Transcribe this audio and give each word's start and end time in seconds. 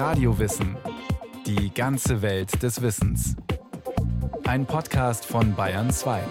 Radiowissen. 0.00 0.78
Die 1.44 1.74
ganze 1.74 2.22
Welt 2.22 2.62
des 2.62 2.80
Wissens. 2.80 3.36
Ein 4.44 4.64
Podcast 4.64 5.26
von 5.26 5.54
Bayern 5.54 5.90
2. 5.90 6.22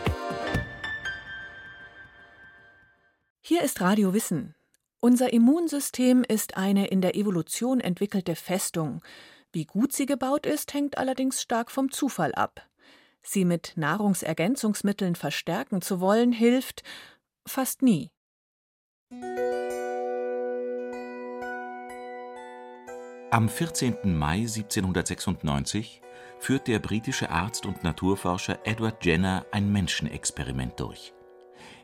Hier 3.42 3.62
ist 3.62 3.80
Radio 3.80 4.16
Wissen. 4.16 4.56
Unser 5.00 5.32
Immunsystem 5.32 6.24
ist 6.28 6.58
eine 6.58 6.88
in 6.88 7.02
der 7.02 7.16
Evolution 7.16 7.80
entwickelte 7.80 8.34
Festung. 8.34 9.04
Wie 9.52 9.66
gut 9.66 9.94
sie 9.94 10.08
gebaut 10.08 10.48
ist, 10.48 10.74
hängt 10.74 10.98
allerdings 10.98 11.40
stark 11.40 11.70
vom 11.70 11.92
Zufall 11.92 12.34
ab. 12.34 12.68
Sie 13.22 13.46
mit 13.46 13.74
Nahrungsergänzungsmitteln 13.76 15.14
verstärken 15.14 15.84
zu 15.84 16.00
wollen, 16.00 16.32
hilft 16.32 16.82
fast 17.46 17.84
nie. 17.84 18.10
Am 23.32 23.48
14. 23.48 24.18
Mai 24.18 24.38
1796 24.38 26.02
führt 26.40 26.68
der 26.68 26.80
britische 26.80 27.30
Arzt 27.30 27.68
und 27.68 27.84
Naturforscher 27.84 28.58
Edward 28.64 29.06
Jenner 29.06 29.46
ein 29.52 29.72
Menschenexperiment 29.72 30.80
durch. 30.80 31.14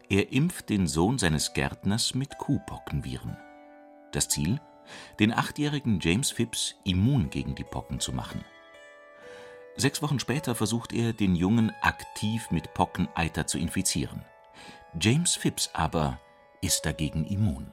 Er 0.09 0.31
impft 0.31 0.69
den 0.71 0.87
Sohn 0.87 1.19
seines 1.19 1.53
Gärtners 1.53 2.15
mit 2.15 2.39
Kuhpockenviren. 2.39 3.37
Das 4.11 4.27
Ziel? 4.27 4.59
Den 5.19 5.31
achtjährigen 5.31 5.99
James 6.01 6.31
Phipps 6.31 6.73
immun 6.83 7.29
gegen 7.29 7.53
die 7.53 7.63
Pocken 7.63 7.99
zu 7.99 8.11
machen. 8.11 8.43
Sechs 9.75 10.01
Wochen 10.01 10.19
später 10.19 10.55
versucht 10.55 10.93
er, 10.93 11.13
den 11.13 11.35
Jungen 11.35 11.71
aktiv 11.81 12.49
mit 12.49 12.73
Pockeneiter 12.73 13.45
zu 13.45 13.59
infizieren. 13.59 14.25
James 14.99 15.35
Phipps 15.35 15.69
aber 15.73 16.19
ist 16.61 16.87
dagegen 16.87 17.23
immun. 17.27 17.71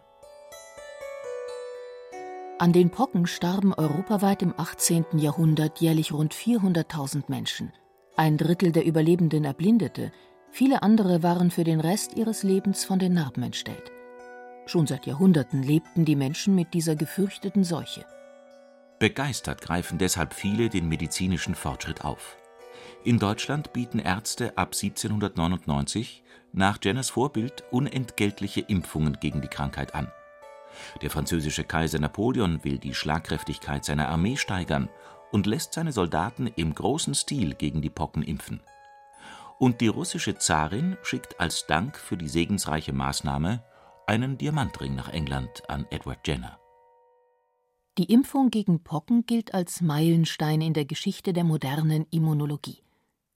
An 2.63 2.73
den 2.73 2.91
Pocken 2.91 3.27
starben 3.27 3.75
europaweit 3.75 4.41
im 4.41 4.55
18. 4.57 5.19
Jahrhundert 5.19 5.81
jährlich 5.81 6.13
rund 6.13 6.33
400.000 6.33 7.25
Menschen. 7.27 7.73
Ein 8.17 8.37
Drittel 8.37 8.71
der 8.71 8.85
Überlebenden 8.85 9.45
erblindete, 9.45 10.13
viele 10.53 10.85
andere 10.85 11.25
waren 11.25 11.51
für 11.51 11.65
den 11.65 11.81
Rest 11.81 12.15
ihres 12.15 12.45
Lebens 12.45 12.85
von 12.85 13.01
den 13.01 13.15
Narben 13.15 13.43
entstellt. 13.43 13.91
Schon 14.67 14.87
seit 14.87 15.07
Jahrhunderten 15.07 15.65
lebten 15.65 16.05
die 16.05 16.15
Menschen 16.15 16.55
mit 16.55 16.73
dieser 16.73 16.95
gefürchteten 16.95 17.65
Seuche. 17.65 18.07
Begeistert 19.01 19.61
greifen 19.61 19.99
deshalb 19.99 20.33
viele 20.33 20.69
den 20.69 20.89
medizinischen 20.89 21.57
Fortschritt 21.57 22.05
auf. 22.05 22.37
In 23.03 23.19
Deutschland 23.19 23.73
bieten 23.73 23.99
Ärzte 23.99 24.57
ab 24.57 24.69
1799 24.69 26.23
nach 26.53 26.79
Jenners 26.81 27.11
Vorbild 27.11 27.65
unentgeltliche 27.73 28.61
Impfungen 28.61 29.19
gegen 29.19 29.41
die 29.41 29.49
Krankheit 29.49 29.97
an. 29.97 30.13
Der 31.01 31.11
französische 31.11 31.65
Kaiser 31.65 31.99
Napoleon 31.99 32.63
will 32.65 32.79
die 32.79 32.95
Schlagkräftigkeit 32.95 33.85
seiner 33.85 34.09
Armee 34.09 34.37
steigern 34.37 34.89
und 35.31 35.47
lässt 35.47 35.73
seine 35.73 35.93
Soldaten 35.93 36.47
im 36.47 36.75
großen 36.75 37.15
Stil 37.15 37.55
gegen 37.55 37.83
die 37.83 37.91
Pocken 37.91 38.23
impfen. 38.23 38.61
Und 39.59 39.81
die 39.81 39.89
russische 39.89 40.37
Zarin 40.37 40.97
schickt 41.03 41.41
als 41.41 41.67
Dank 41.67 41.97
für 41.97 42.17
die 42.17 42.29
segensreiche 42.29 42.93
Maßnahme 42.93 43.63
einen 44.07 44.37
Diamantring 44.37 44.95
nach 44.95 45.09
England 45.09 45.63
an 45.69 45.87
Edward 45.91 46.27
Jenner. 46.27 46.59
Die 47.99 48.13
Impfung 48.13 48.51
gegen 48.51 48.83
Pocken 48.83 49.27
gilt 49.27 49.55
als 49.55 49.81
Meilenstein 49.81 50.61
in 50.61 50.73
der 50.73 50.87
Geschichte 50.87 51.33
der 51.33 51.45
modernen 51.45 52.07
Immunologie. 52.11 52.83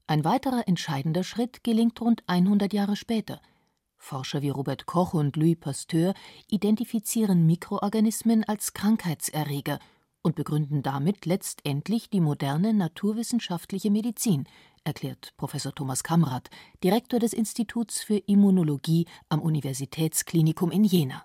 Ein 0.06 0.24
weiterer 0.24 0.66
entscheidender 0.66 1.24
Schritt 1.24 1.62
gelingt 1.62 2.00
rund 2.00 2.22
100 2.26 2.72
Jahre 2.72 2.96
später– 2.96 3.40
Forscher 3.98 4.42
wie 4.42 4.50
Robert 4.50 4.86
Koch 4.86 5.14
und 5.14 5.36
Louis 5.36 5.56
Pasteur 5.58 6.14
identifizieren 6.48 7.46
Mikroorganismen 7.46 8.44
als 8.44 8.72
Krankheitserreger 8.72 9.78
und 10.22 10.34
begründen 10.34 10.82
damit 10.82 11.24
letztendlich 11.24 12.10
die 12.10 12.20
moderne 12.20 12.74
naturwissenschaftliche 12.74 13.90
Medizin, 13.90 14.44
erklärt 14.84 15.34
Professor 15.36 15.74
Thomas 15.74 16.02
Kamrat, 16.02 16.50
Direktor 16.82 17.20
des 17.20 17.32
Instituts 17.32 18.02
für 18.02 18.16
Immunologie 18.16 19.06
am 19.28 19.40
Universitätsklinikum 19.40 20.70
in 20.70 20.84
Jena. 20.84 21.24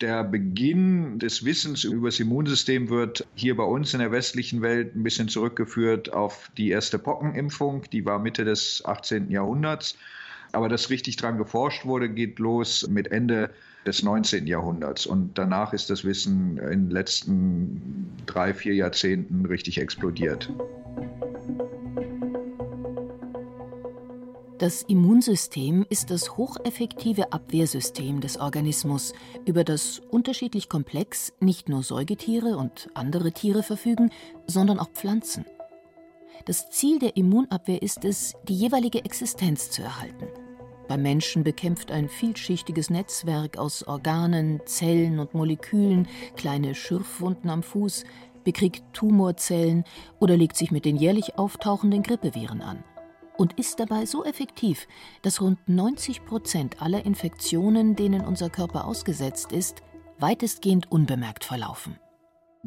Der 0.00 0.24
Beginn 0.24 1.18
des 1.18 1.44
Wissens 1.44 1.84
über 1.84 2.08
das 2.08 2.20
Immunsystem 2.20 2.90
wird 2.90 3.26
hier 3.34 3.56
bei 3.56 3.64
uns 3.64 3.94
in 3.94 4.00
der 4.00 4.12
westlichen 4.12 4.60
Welt 4.60 4.94
ein 4.94 5.02
bisschen 5.02 5.28
zurückgeführt 5.28 6.12
auf 6.12 6.50
die 6.58 6.68
erste 6.68 6.98
Pockenimpfung, 6.98 7.84
die 7.92 8.04
war 8.04 8.18
Mitte 8.18 8.44
des 8.44 8.84
18. 8.84 9.30
Jahrhunderts. 9.30 9.96
Aber 10.52 10.68
dass 10.68 10.90
richtig 10.90 11.16
dran 11.16 11.38
geforscht 11.38 11.84
wurde, 11.84 12.08
geht 12.08 12.38
los 12.38 12.86
mit 12.88 13.10
Ende 13.10 13.50
des 13.86 14.02
19. 14.02 14.46
Jahrhunderts. 14.46 15.06
Und 15.06 15.38
danach 15.38 15.72
ist 15.72 15.90
das 15.90 16.04
Wissen 16.04 16.58
in 16.58 16.86
den 16.86 16.90
letzten 16.90 18.10
drei, 18.26 18.52
vier 18.52 18.74
Jahrzehnten 18.74 19.46
richtig 19.46 19.78
explodiert. 19.78 20.50
Das 24.58 24.82
Immunsystem 24.82 25.84
ist 25.90 26.10
das 26.10 26.38
hocheffektive 26.38 27.30
Abwehrsystem 27.30 28.22
des 28.22 28.38
Organismus, 28.38 29.12
über 29.44 29.64
das 29.64 29.98
unterschiedlich 29.98 30.70
komplex 30.70 31.34
nicht 31.40 31.68
nur 31.68 31.82
Säugetiere 31.82 32.56
und 32.56 32.88
andere 32.94 33.32
Tiere 33.32 33.62
verfügen, 33.62 34.10
sondern 34.46 34.78
auch 34.78 34.88
Pflanzen. 34.92 35.44
Das 36.44 36.70
Ziel 36.70 36.98
der 36.98 37.16
Immunabwehr 37.16 37.82
ist 37.82 38.04
es, 38.04 38.34
die 38.46 38.54
jeweilige 38.54 39.04
Existenz 39.04 39.70
zu 39.70 39.82
erhalten. 39.82 40.28
Beim 40.88 41.02
Menschen 41.02 41.42
bekämpft 41.42 41.90
ein 41.90 42.08
vielschichtiges 42.08 42.90
Netzwerk 42.90 43.58
aus 43.58 43.82
Organen, 43.88 44.60
Zellen 44.66 45.18
und 45.18 45.34
Molekülen 45.34 46.06
kleine 46.36 46.74
Schürfwunden 46.76 47.50
am 47.50 47.64
Fuß, 47.64 48.04
bekriegt 48.44 48.84
Tumorzellen 48.92 49.82
oder 50.20 50.36
legt 50.36 50.56
sich 50.56 50.70
mit 50.70 50.84
den 50.84 50.96
jährlich 50.96 51.36
auftauchenden 51.38 52.04
Grippeviren 52.04 52.62
an. 52.62 52.84
Und 53.36 53.54
ist 53.58 53.80
dabei 53.80 54.06
so 54.06 54.24
effektiv, 54.24 54.86
dass 55.22 55.42
rund 55.42 55.58
90 55.68 56.24
Prozent 56.24 56.80
aller 56.80 57.04
Infektionen, 57.04 57.96
denen 57.96 58.24
unser 58.24 58.48
Körper 58.48 58.86
ausgesetzt 58.86 59.52
ist, 59.52 59.82
weitestgehend 60.18 60.90
unbemerkt 60.90 61.44
verlaufen. 61.44 61.98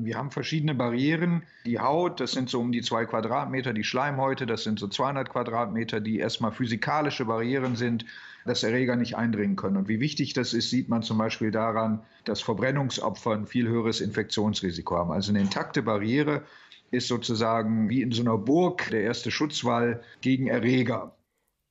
Wir 0.04 0.18
haben 0.18 0.32
verschiedene 0.32 0.76
Barrieren. 0.76 1.44
Die 1.66 1.80
Haut, 1.80 2.20
das 2.20 2.32
sind 2.32 2.50
so 2.50 2.60
um 2.60 2.72
die 2.72 2.82
zwei 2.82 3.06
Quadratmeter, 3.06 3.74
die 3.74 3.84
Schleimhäute, 3.84 4.46
das 4.46 4.64
sind 4.64 4.80
so 4.80 4.88
200 4.88 5.30
Quadratmeter, 5.30 6.00
die 6.00 6.20
erstmal 6.20 6.52
physikalische 6.52 7.26
Barrieren 7.26 7.76
sind, 7.76 8.06
dass 8.46 8.64
Erreger 8.64 8.96
nicht 8.96 9.18
eindringen 9.18 9.56
können. 9.56 9.78
Und 9.78 9.88
wie 9.88 10.00
wichtig 10.00 10.34
das 10.34 10.54
ist, 10.54 10.70
sieht 10.70 10.90
man 10.90 11.04
zum 11.04 11.18
Beispiel 11.18 11.52
daran, 11.52 12.02
dass 12.24 12.42
Verbrennungsopfer 12.42 13.32
ein 13.32 13.46
viel 13.46 13.68
höheres 13.68 14.02
Infektionsrisiko 14.02 14.98
haben. 14.98 15.12
Also 15.12 15.32
eine 15.32 15.42
intakte 15.42 15.84
Barriere 15.84 16.44
ist 16.92 17.08
sozusagen 17.08 17.90
wie 17.90 18.02
in 18.02 18.12
so 18.12 18.22
einer 18.22 18.38
Burg 18.38 18.90
der 18.92 19.02
erste 19.02 19.32
Schutzwall 19.32 20.02
gegen 20.22 20.48
Erreger. 20.48 21.16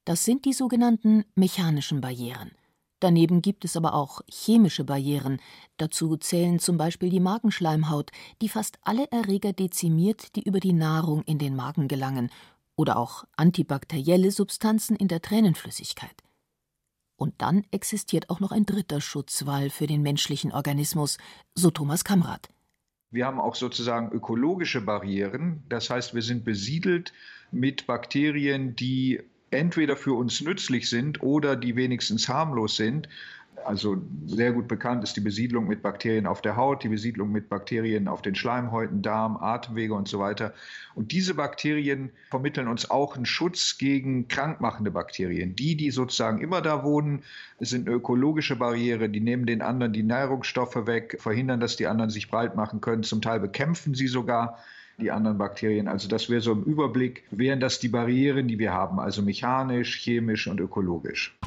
Das 0.05 0.25
sind 0.25 0.45
die 0.45 0.53
sogenannten 0.53 1.25
mechanischen 1.35 2.01
Barrieren. 2.01 2.53
Daneben 3.01 3.43
gibt 3.43 3.65
es 3.65 3.77
aber 3.77 3.95
auch 3.95 4.23
chemische 4.29 4.85
Barrieren. 4.85 5.41
Dazu 5.77 6.17
zählen 6.17 6.59
zum 6.59 6.77
Beispiel 6.77 7.11
die 7.11 7.21
Magenschleimhaut, 7.21 8.11
die 8.43 8.49
fast 8.49 8.79
alle 8.83 9.07
Erreger 9.11 9.53
dezimiert, 9.53 10.35
die 10.35 10.43
über 10.43 10.59
die 10.59 10.73
Nahrung 10.73 11.23
in 11.23 11.39
den 11.39 11.55
Magen 11.55 11.87
gelangen, 11.87 12.31
oder 12.77 12.97
auch 12.97 13.25
antibakterielle 13.37 14.31
Substanzen 14.31 14.97
in 14.97 15.09
der 15.09 15.21
Tränenflüssigkeit. 15.21 16.23
Und 17.17 17.35
dann 17.39 17.65
existiert 17.73 18.31
auch 18.31 18.39
noch 18.39 18.53
ein 18.53 18.67
dritter 18.67 19.01
Schutzwall 19.01 19.71
für 19.71 19.89
den 19.89 20.03
menschlichen 20.03 20.53
Organismus, 20.53 21.19
so 21.55 21.71
Thomas 21.71 22.05
Kamrat. 22.05 22.49
Wir 23.11 23.27
haben 23.27 23.41
auch 23.41 23.55
sozusagen 23.55 24.13
ökologische 24.13 24.81
Barrieren. 24.81 25.65
Das 25.69 25.91
heißt, 25.91 26.15
wir 26.15 26.23
sind 26.23 26.45
besiedelt 26.45 27.13
mit 27.51 27.87
Bakterien, 27.87 28.77
die 28.77 29.21
entweder 29.51 29.97
für 29.97 30.17
uns 30.17 30.41
nützlich 30.41 30.89
sind 30.89 31.23
oder 31.23 31.57
die 31.57 31.77
wenigstens 31.77 32.29
harmlos 32.29 32.77
sind. 32.77 33.09
Also 33.65 34.01
sehr 34.27 34.53
gut 34.53 34.69
bekannt 34.69 35.03
ist 35.03 35.17
die 35.17 35.21
Besiedlung 35.21 35.67
mit 35.67 35.83
Bakterien 35.83 36.27
auf 36.27 36.41
der 36.41 36.57
Haut, 36.57 36.85
die 36.85 36.89
Besiedlung 36.89 37.33
mit 37.33 37.49
Bakterien 37.49 38.09
auf 38.09 38.23
den 38.23 38.35
Schleimhäuten, 38.35 39.03
Darm, 39.03 39.37
Atemwege 39.37 39.95
und 39.95 40.09
so 40.09 40.21
weiter. 40.21 40.55
Und 40.95 41.13
diese 41.13 41.35
Bakterien 41.35 42.11
vermitteln 42.31 42.69
uns 42.69 42.91
auch 42.91 43.17
einen 43.17 43.27
Schutz 43.27 43.77
gegen 43.77 44.29
krankmachende 44.29 44.91
Bakterien. 44.91 45.57
Die, 45.57 45.77
die 45.77 45.91
sozusagen 45.91 46.41
immer 46.41 46.63
da 46.63 46.85
wohnen, 46.85 47.25
sind 47.59 47.89
eine 47.89 47.97
ökologische 47.97 48.57
Barriere. 48.57 49.09
Die 49.09 49.21
nehmen 49.21 49.45
den 49.45 49.61
anderen 49.61 49.93
die 49.93 50.05
Nahrungsstoffe 50.05 50.87
weg, 50.87 51.17
verhindern, 51.21 51.61
dass 51.61 51.77
die 51.77 51.89
anderen 51.89 52.11
sich 52.11 52.31
breit 52.31 52.55
machen 52.55 52.81
können. 52.81 53.03
Zum 53.03 53.23
Teil 53.23 53.41
bekämpfen 53.41 53.95
sie 53.95 54.07
sogar 54.07 54.59
die 55.01 55.13
anderen 55.13 55.39
Bakterien. 55.39 55.87
Also 55.87 56.09
das 56.09 56.29
wäre 56.29 56.41
so 56.41 56.53
im 56.53 56.65
Überblick, 56.65 57.25
wären 57.31 57.61
das 57.61 57.79
die 57.79 57.89
Barrieren, 57.89 58.49
die 58.49 58.59
wir 58.59 58.73
haben, 58.73 58.99
also 58.99 59.23
mechanisch, 59.23 59.97
chemisch 59.97 60.49
und 60.49 60.61
ökologisch. 60.61 61.39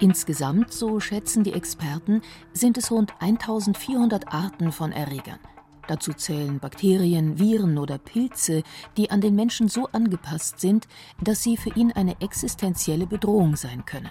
Insgesamt, 0.00 0.70
so 0.72 1.00
schätzen 1.00 1.44
die 1.44 1.54
Experten, 1.54 2.20
sind 2.52 2.76
es 2.76 2.90
rund 2.90 3.14
1400 3.20 4.34
Arten 4.34 4.70
von 4.70 4.92
Erregern. 4.92 5.38
Dazu 5.86 6.12
zählen 6.12 6.58
Bakterien, 6.58 7.38
Viren 7.38 7.78
oder 7.78 7.98
Pilze, 7.98 8.62
die 8.96 9.10
an 9.10 9.20
den 9.20 9.34
Menschen 9.34 9.68
so 9.68 9.86
angepasst 9.92 10.60
sind, 10.60 10.88
dass 11.22 11.42
sie 11.42 11.56
für 11.56 11.70
ihn 11.70 11.92
eine 11.92 12.20
existenzielle 12.20 13.06
Bedrohung 13.06 13.56
sein 13.56 13.84
können. 13.84 14.10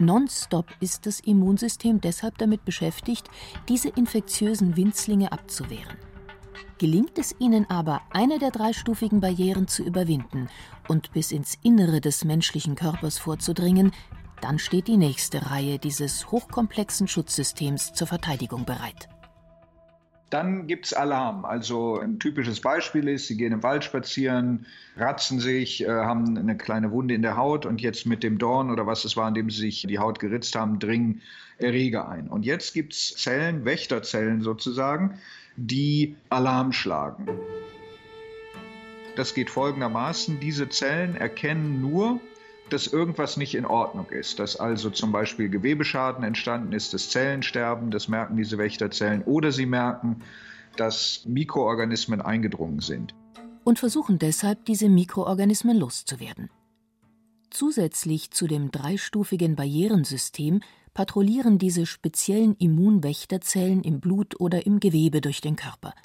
Nonstop 0.00 0.66
ist 0.80 1.04
das 1.04 1.20
Immunsystem 1.20 2.00
deshalb 2.00 2.38
damit 2.38 2.64
beschäftigt, 2.64 3.28
diese 3.68 3.90
infektiösen 3.90 4.76
Winzlinge 4.76 5.30
abzuwehren. 5.30 5.98
Gelingt 6.78 7.18
es 7.18 7.34
ihnen 7.38 7.68
aber, 7.68 8.00
eine 8.10 8.38
der 8.38 8.50
dreistufigen 8.50 9.20
Barrieren 9.20 9.68
zu 9.68 9.82
überwinden 9.82 10.48
und 10.88 11.12
bis 11.12 11.32
ins 11.32 11.58
Innere 11.62 12.00
des 12.00 12.24
menschlichen 12.24 12.76
Körpers 12.76 13.18
vorzudringen, 13.18 13.92
dann 14.40 14.58
steht 14.58 14.88
die 14.88 14.96
nächste 14.96 15.50
Reihe 15.50 15.78
dieses 15.78 16.30
hochkomplexen 16.30 17.06
Schutzsystems 17.06 17.92
zur 17.92 18.06
Verteidigung 18.06 18.64
bereit. 18.64 19.10
Dann 20.30 20.68
gibt 20.68 20.86
es 20.86 20.92
Alarm. 20.92 21.44
Also 21.44 21.98
ein 21.98 22.20
typisches 22.20 22.60
Beispiel 22.60 23.08
ist, 23.08 23.26
Sie 23.26 23.36
gehen 23.36 23.52
im 23.52 23.64
Wald 23.64 23.82
spazieren, 23.82 24.64
ratzen 24.96 25.40
sich, 25.40 25.82
äh, 25.84 25.88
haben 25.88 26.38
eine 26.38 26.56
kleine 26.56 26.92
Wunde 26.92 27.14
in 27.14 27.22
der 27.22 27.36
Haut 27.36 27.66
und 27.66 27.80
jetzt 27.80 28.06
mit 28.06 28.22
dem 28.22 28.38
Dorn 28.38 28.70
oder 28.70 28.86
was 28.86 29.04
es 29.04 29.16
war, 29.16 29.26
an 29.26 29.34
dem 29.34 29.50
Sie 29.50 29.62
sich 29.62 29.82
die 29.88 29.98
Haut 29.98 30.20
geritzt 30.20 30.54
haben, 30.54 30.78
dringen 30.78 31.20
Erreger 31.58 32.08
ein. 32.08 32.28
Und 32.28 32.44
jetzt 32.44 32.74
gibt 32.74 32.92
es 32.92 33.16
Zellen, 33.16 33.64
Wächterzellen 33.64 34.40
sozusagen, 34.40 35.18
die 35.56 36.16
Alarm 36.28 36.72
schlagen. 36.72 37.26
Das 39.16 39.34
geht 39.34 39.50
folgendermaßen, 39.50 40.38
diese 40.38 40.68
Zellen 40.68 41.16
erkennen 41.16 41.80
nur, 41.80 42.20
dass 42.72 42.86
irgendwas 42.86 43.36
nicht 43.36 43.54
in 43.54 43.66
Ordnung 43.66 44.08
ist, 44.10 44.38
dass 44.38 44.56
also 44.56 44.90
zum 44.90 45.12
Beispiel 45.12 45.48
Gewebeschaden 45.48 46.24
entstanden 46.24 46.72
ist, 46.72 46.94
das 46.94 47.10
Zellensterben, 47.10 47.90
das 47.90 48.08
merken 48.08 48.36
diese 48.36 48.58
Wächterzellen, 48.58 49.22
oder 49.22 49.52
sie 49.52 49.66
merken, 49.66 50.22
dass 50.76 51.24
Mikroorganismen 51.26 52.20
eingedrungen 52.20 52.80
sind. 52.80 53.14
Und 53.64 53.78
versuchen 53.78 54.18
deshalb, 54.18 54.64
diese 54.64 54.88
Mikroorganismen 54.88 55.76
loszuwerden. 55.76 56.50
Zusätzlich 57.50 58.30
zu 58.30 58.46
dem 58.46 58.70
dreistufigen 58.70 59.56
Barrierensystem 59.56 60.60
patrouillieren 60.94 61.58
diese 61.58 61.86
speziellen 61.86 62.54
Immunwächterzellen 62.56 63.82
im 63.82 64.00
Blut 64.00 64.40
oder 64.40 64.66
im 64.66 64.80
Gewebe 64.80 65.20
durch 65.20 65.40
den 65.40 65.56
Körper– 65.56 65.92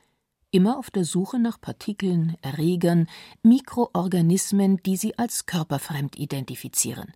immer 0.56 0.78
auf 0.78 0.90
der 0.90 1.04
Suche 1.04 1.38
nach 1.38 1.60
Partikeln, 1.60 2.38
Erregern, 2.42 3.08
Mikroorganismen, 3.44 4.78
die 4.78 4.96
sie 4.96 5.18
als 5.20 5.48
körperfremd 5.48 6.18
identifizieren. 6.18 7.12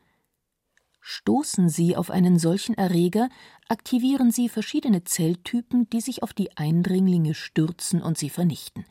Stoßen 1.00 1.70
Sie 1.70 1.96
auf 1.96 2.12
einen 2.12 2.38
solchen 2.38 2.76
Erreger, 2.76 3.30
aktivieren 3.70 4.32
Sie 4.32 4.50
verschiedene 4.50 5.06
Zelltypen, 5.06 5.90
die 5.90 6.02
sich 6.02 6.22
auf 6.22 6.34
die 6.34 6.58
Eindringlinge 6.58 7.34
stürzen 7.34 8.02
und 8.02 8.18
sie 8.18 8.30
vernichten. 8.30 8.86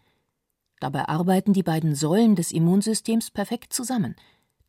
Dabei 0.80 1.06
arbeiten 1.08 1.52
die 1.52 1.62
beiden 1.62 1.94
Säulen 1.94 2.34
des 2.34 2.50
Immunsystems 2.50 3.30
perfekt 3.30 3.74
zusammen, 3.74 4.16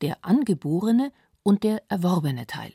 der 0.02 0.26
angeborene 0.26 1.14
und 1.42 1.64
der 1.64 1.82
erworbene 1.88 2.48
Teil. 2.48 2.74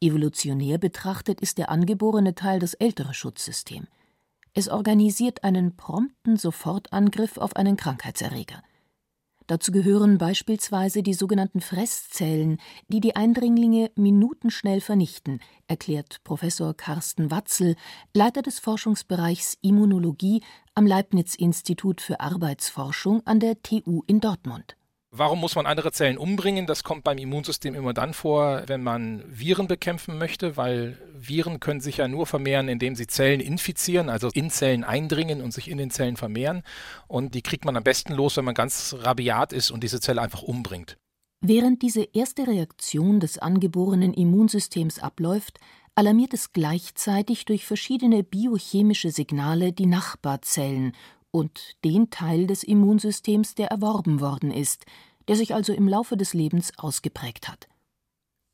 Evolutionär 0.00 0.78
betrachtet 0.78 1.42
ist 1.42 1.58
der 1.58 1.68
angeborene 1.68 2.34
Teil 2.34 2.58
das 2.58 2.72
ältere 2.72 3.12
Schutzsystem. 3.12 3.86
Es 4.54 4.68
organisiert 4.68 5.44
einen 5.44 5.76
prompten 5.76 6.36
Sofortangriff 6.36 7.38
auf 7.38 7.56
einen 7.56 7.76
Krankheitserreger. 7.76 8.62
Dazu 9.48 9.72
gehören 9.72 10.18
beispielsweise 10.18 11.02
die 11.02 11.14
sogenannten 11.14 11.62
Fresszellen, 11.62 12.58
die 12.88 13.00
die 13.00 13.16
Eindringlinge 13.16 13.90
minutenschnell 13.96 14.82
vernichten, 14.82 15.40
erklärt 15.66 16.22
Professor 16.22 16.74
Carsten 16.74 17.30
Watzel, 17.30 17.74
Leiter 18.12 18.42
des 18.42 18.58
Forschungsbereichs 18.58 19.56
Immunologie 19.62 20.42
am 20.74 20.86
Leibniz-Institut 20.86 22.02
für 22.02 22.20
Arbeitsforschung 22.20 23.26
an 23.26 23.40
der 23.40 23.62
TU 23.62 24.02
in 24.06 24.20
Dortmund. 24.20 24.77
Warum 25.18 25.40
muss 25.40 25.56
man 25.56 25.66
andere 25.66 25.90
Zellen 25.90 26.16
umbringen? 26.16 26.66
Das 26.66 26.84
kommt 26.84 27.02
beim 27.02 27.18
Immunsystem 27.18 27.74
immer 27.74 27.92
dann 27.92 28.14
vor, 28.14 28.62
wenn 28.68 28.84
man 28.84 29.24
Viren 29.26 29.66
bekämpfen 29.66 30.16
möchte, 30.16 30.56
weil 30.56 30.96
Viren 31.12 31.58
können 31.58 31.80
sich 31.80 31.96
ja 31.96 32.06
nur 32.06 32.24
vermehren, 32.26 32.68
indem 32.68 32.94
sie 32.94 33.08
Zellen 33.08 33.40
infizieren, 33.40 34.10
also 34.10 34.28
in 34.32 34.48
Zellen 34.48 34.84
eindringen 34.84 35.42
und 35.42 35.52
sich 35.52 35.68
in 35.68 35.76
den 35.76 35.90
Zellen 35.90 36.16
vermehren. 36.16 36.62
Und 37.08 37.34
die 37.34 37.42
kriegt 37.42 37.64
man 37.64 37.76
am 37.76 37.82
besten 37.82 38.12
los, 38.14 38.36
wenn 38.36 38.44
man 38.44 38.54
ganz 38.54 38.94
rabiat 38.96 39.52
ist 39.52 39.72
und 39.72 39.82
diese 39.82 40.00
Zelle 40.00 40.22
einfach 40.22 40.42
umbringt. 40.42 40.96
Während 41.40 41.82
diese 41.82 42.04
erste 42.12 42.46
Reaktion 42.46 43.18
des 43.18 43.38
angeborenen 43.38 44.14
Immunsystems 44.14 45.00
abläuft, 45.00 45.58
alarmiert 45.96 46.32
es 46.32 46.52
gleichzeitig 46.52 47.44
durch 47.44 47.66
verschiedene 47.66 48.22
biochemische 48.22 49.10
Signale 49.10 49.72
die 49.72 49.86
Nachbarzellen 49.86 50.92
und 51.32 51.76
den 51.84 52.10
Teil 52.10 52.46
des 52.46 52.62
Immunsystems, 52.62 53.56
der 53.56 53.68
erworben 53.68 54.20
worden 54.20 54.50
ist, 54.52 54.86
der 55.28 55.36
sich 55.36 55.54
also 55.54 55.72
im 55.72 55.86
Laufe 55.86 56.16
des 56.16 56.34
Lebens 56.34 56.72
ausgeprägt 56.78 57.48
hat. 57.48 57.68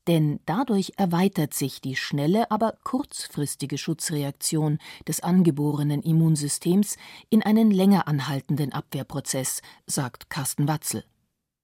Denn 0.07 0.39
dadurch 0.45 0.93
erweitert 0.97 1.55
sich 1.55 1.81
die 1.81 1.95
schnelle, 1.95 2.51
aber 2.51 2.77
kurzfristige 2.83 3.77
Schutzreaktion 3.77 4.77
des 5.07 5.21
angeborenen 5.21 6.03
Immunsystems 6.03 6.97
in 7.31 7.41
einen 7.41 7.71
länger 7.71 8.07
anhaltenden 8.07 8.71
Abwehrprozess, 8.71 9.63
sagt 9.87 10.29
Carsten 10.29 10.67
Watzel. 10.67 11.03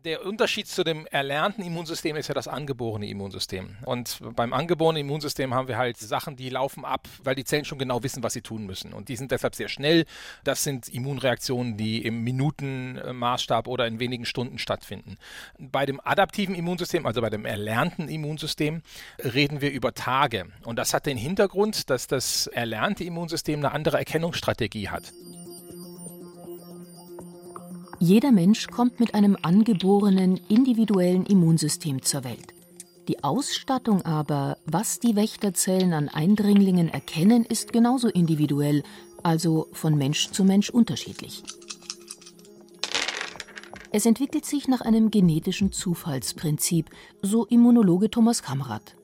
Der 0.03 0.25
Unterschied 0.25 0.67
zu 0.67 0.83
dem 0.83 1.05
erlernten 1.05 1.63
Immunsystem 1.63 2.15
ist 2.15 2.27
ja 2.27 2.33
das 2.33 2.47
angeborene 2.47 3.07
Immunsystem. 3.07 3.77
Und 3.85 4.17
beim 4.35 4.51
angeborenen 4.51 5.01
Immunsystem 5.01 5.53
haben 5.53 5.67
wir 5.67 5.77
halt 5.77 5.97
Sachen, 5.97 6.35
die 6.35 6.49
laufen 6.49 6.85
ab, 6.85 7.07
weil 7.23 7.35
die 7.35 7.43
Zellen 7.43 7.65
schon 7.65 7.77
genau 7.77 8.01
wissen, 8.01 8.23
was 8.23 8.33
sie 8.33 8.41
tun 8.41 8.65
müssen. 8.65 8.93
Und 8.93 9.09
die 9.09 9.15
sind 9.15 9.31
deshalb 9.31 9.53
sehr 9.53 9.69
schnell. 9.69 10.05
Das 10.43 10.63
sind 10.63 10.89
Immunreaktionen, 10.89 11.77
die 11.77 12.03
im 12.03 12.23
Minutenmaßstab 12.23 13.67
oder 13.67 13.85
in 13.85 13.99
wenigen 13.99 14.25
Stunden 14.25 14.57
stattfinden. 14.57 15.17
Bei 15.59 15.85
dem 15.85 16.01
adaptiven 16.03 16.55
Immunsystem, 16.55 17.05
also 17.05 17.21
bei 17.21 17.29
dem 17.29 17.45
erlernten 17.45 18.09
Immunsystem, 18.09 18.81
reden 19.19 19.61
wir 19.61 19.71
über 19.71 19.93
Tage. 19.93 20.47
Und 20.63 20.77
das 20.77 20.95
hat 20.95 21.05
den 21.05 21.17
Hintergrund, 21.17 21.91
dass 21.91 22.07
das 22.07 22.47
erlernte 22.47 23.03
Immunsystem 23.03 23.59
eine 23.59 23.71
andere 23.71 23.99
Erkennungsstrategie 23.99 24.89
hat. 24.89 25.13
Jeder 28.03 28.31
Mensch 28.31 28.65
kommt 28.65 28.99
mit 28.99 29.13
einem 29.13 29.37
angeborenen 29.43 30.41
individuellen 30.49 31.23
Immunsystem 31.23 32.01
zur 32.01 32.23
Welt. 32.23 32.55
Die 33.07 33.23
Ausstattung 33.23 34.01
aber, 34.01 34.57
was 34.65 34.99
die 34.99 35.15
Wächterzellen 35.15 35.93
an 35.93 36.09
Eindringlingen 36.09 36.89
erkennen, 36.89 37.45
ist 37.45 37.71
genauso 37.71 38.07
individuell, 38.07 38.81
also 39.21 39.67
von 39.73 39.99
Mensch 39.99 40.31
zu 40.31 40.43
Mensch 40.43 40.71
unterschiedlich. 40.71 41.43
Es 43.91 44.07
entwickelt 44.07 44.45
sich 44.45 44.67
nach 44.67 44.81
einem 44.81 45.11
genetischen 45.11 45.71
Zufallsprinzip, 45.71 46.89
so 47.21 47.45
Immunologe 47.45 48.09
Thomas 48.09 48.41
Kamrat. 48.41 48.95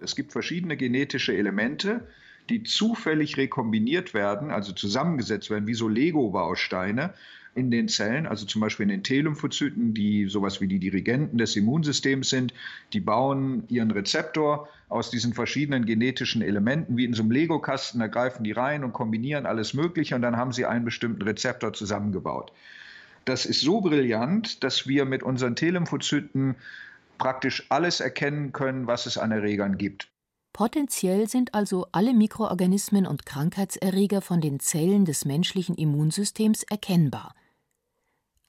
Es 0.00 0.16
gibt 0.16 0.32
verschiedene 0.32 0.78
genetische 0.78 1.36
Elemente, 1.36 2.08
die 2.48 2.62
zufällig 2.62 3.36
rekombiniert 3.36 4.14
werden, 4.14 4.50
also 4.50 4.72
zusammengesetzt 4.72 5.50
werden, 5.50 5.66
wie 5.66 5.74
so 5.74 5.88
Lego-Bausteine 5.88 7.12
in 7.54 7.70
den 7.70 7.88
Zellen, 7.88 8.26
also 8.26 8.46
zum 8.46 8.60
Beispiel 8.60 8.84
in 8.84 8.90
den 8.90 9.02
T-Lymphozyten, 9.02 9.94
die 9.94 10.26
sowas 10.26 10.60
wie 10.60 10.68
die 10.68 10.78
Dirigenten 10.78 11.38
des 11.38 11.56
Immunsystems 11.56 12.30
sind. 12.30 12.54
Die 12.92 13.00
bauen 13.00 13.64
ihren 13.68 13.90
Rezeptor 13.90 14.68
aus 14.88 15.10
diesen 15.10 15.34
verschiedenen 15.34 15.84
genetischen 15.84 16.42
Elementen, 16.42 16.96
wie 16.96 17.04
in 17.04 17.14
so 17.14 17.22
einem 17.22 17.32
Lego-Kasten, 17.32 18.00
da 18.00 18.06
greifen 18.06 18.44
die 18.44 18.52
rein 18.52 18.84
und 18.84 18.92
kombinieren 18.92 19.46
alles 19.46 19.74
Mögliche 19.74 20.14
und 20.14 20.22
dann 20.22 20.36
haben 20.36 20.52
sie 20.52 20.66
einen 20.66 20.84
bestimmten 20.84 21.22
Rezeptor 21.22 21.72
zusammengebaut. 21.72 22.52
Das 23.24 23.46
ist 23.46 23.60
so 23.60 23.80
brillant, 23.80 24.64
dass 24.64 24.86
wir 24.86 25.04
mit 25.04 25.22
unseren 25.22 25.56
T-Lymphozyten 25.56 26.56
praktisch 27.18 27.66
alles 27.68 28.00
erkennen 28.00 28.52
können, 28.52 28.86
was 28.86 29.06
es 29.06 29.18
an 29.18 29.30
Erregern 29.30 29.76
gibt. 29.76 30.08
Potenziell 30.52 31.28
sind 31.28 31.54
also 31.54 31.86
alle 31.92 32.12
Mikroorganismen 32.12 33.06
und 33.06 33.24
Krankheitserreger 33.24 34.20
von 34.20 34.40
den 34.40 34.58
Zellen 34.58 35.04
des 35.04 35.24
menschlichen 35.24 35.76
Immunsystems 35.76 36.64
erkennbar. 36.64 37.34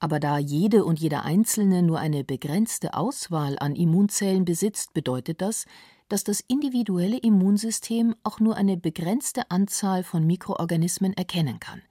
Aber 0.02 0.18
da 0.18 0.36
jede 0.36 0.84
und 0.84 0.98
jeder 0.98 1.22
Einzelne 1.22 1.80
nur 1.80 2.00
eine 2.00 2.24
begrenzte 2.24 2.94
Auswahl 2.94 3.56
an 3.60 3.76
Immunzellen 3.76 4.44
besitzt, 4.44 4.94
bedeutet 4.94 5.40
das, 5.40 5.64
dass 6.08 6.24
das 6.24 6.40
individuelle 6.40 7.18
Immunsystem 7.18 8.16
auch 8.24 8.40
nur 8.40 8.56
eine 8.56 8.76
begrenzte 8.76 9.48
Anzahl 9.52 10.02
von 10.02 10.26
Mikroorganismen 10.26 11.12
erkennen 11.12 11.60
kann. 11.60 11.82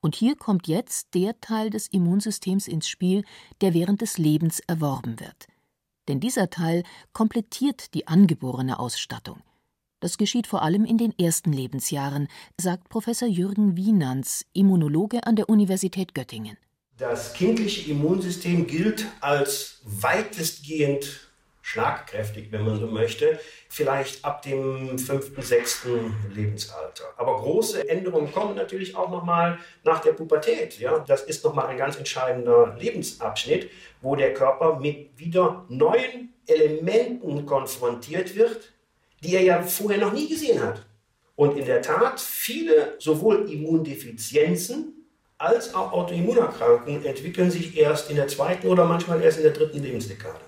Und 0.00 0.14
hier 0.14 0.36
kommt 0.36 0.68
jetzt 0.68 1.14
der 1.14 1.40
Teil 1.40 1.70
des 1.70 1.88
Immunsystems 1.88 2.68
ins 2.68 2.86
Spiel, 2.86 3.24
der 3.60 3.74
während 3.74 4.02
des 4.02 4.18
Lebens 4.18 4.60
erworben 4.60 5.18
wird. 5.18 5.48
Denn 6.06 6.20
dieser 6.20 6.48
Teil 6.48 6.84
komplettiert 7.12 7.92
die 7.94 8.06
angeborene 8.06 8.78
Ausstattung. 8.78 9.40
Das 9.98 10.16
geschieht 10.16 10.46
vor 10.46 10.62
allem 10.62 10.84
in 10.84 10.96
den 10.96 11.12
ersten 11.18 11.52
Lebensjahren, 11.52 12.28
sagt 12.56 12.88
Professor 12.88 13.26
Jürgen 13.26 13.76
Wienands, 13.76 14.46
Immunologe 14.52 15.26
an 15.26 15.34
der 15.34 15.48
Universität 15.48 16.14
Göttingen. 16.14 16.56
Das 16.98 17.32
kindliche 17.32 17.90
Immunsystem 17.90 18.66
gilt 18.66 19.06
als 19.20 19.80
weitestgehend 19.84 21.32
schlagkräftig, 21.62 22.50
wenn 22.50 22.64
man 22.64 22.78
so 22.78 22.86
möchte, 22.86 23.38
vielleicht 23.68 24.24
ab 24.24 24.42
dem 24.42 24.98
fünften, 24.98 25.40
sechsten 25.42 26.14
Lebensalter. 26.34 27.04
Aber 27.16 27.36
große 27.40 27.88
Änderungen 27.88 28.30
kommen 28.32 28.56
natürlich 28.56 28.94
auch 28.96 29.10
nochmal 29.10 29.58
nach 29.84 30.00
der 30.00 30.12
Pubertät. 30.12 30.78
Ja? 30.78 30.98
Das 30.98 31.22
ist 31.22 31.44
nochmal 31.44 31.68
ein 31.68 31.78
ganz 31.78 31.96
entscheidender 31.96 32.76
Lebensabschnitt, 32.78 33.70
wo 34.02 34.16
der 34.16 34.34
Körper 34.34 34.78
mit 34.80 35.16
wieder 35.16 35.64
neuen 35.68 36.34
Elementen 36.46 37.46
konfrontiert 37.46 38.34
wird, 38.36 38.72
die 39.22 39.36
er 39.36 39.42
ja 39.42 39.62
vorher 39.62 40.00
noch 40.00 40.12
nie 40.12 40.28
gesehen 40.28 40.60
hat. 40.60 40.84
Und 41.36 41.56
in 41.56 41.64
der 41.64 41.80
Tat, 41.80 42.20
viele 42.20 42.96
sowohl 42.98 43.50
Immundefizienzen 43.50 45.01
als 45.42 45.74
auch 45.74 45.92
Autoimmunerkrankungen 45.92 47.04
entwickeln 47.04 47.50
sich 47.50 47.76
erst 47.76 48.10
in 48.10 48.16
der 48.16 48.28
zweiten 48.28 48.68
oder 48.68 48.84
manchmal 48.84 49.20
erst 49.20 49.38
in 49.38 49.42
der 49.42 49.52
dritten 49.52 49.82
Lebensdekade. 49.82 50.38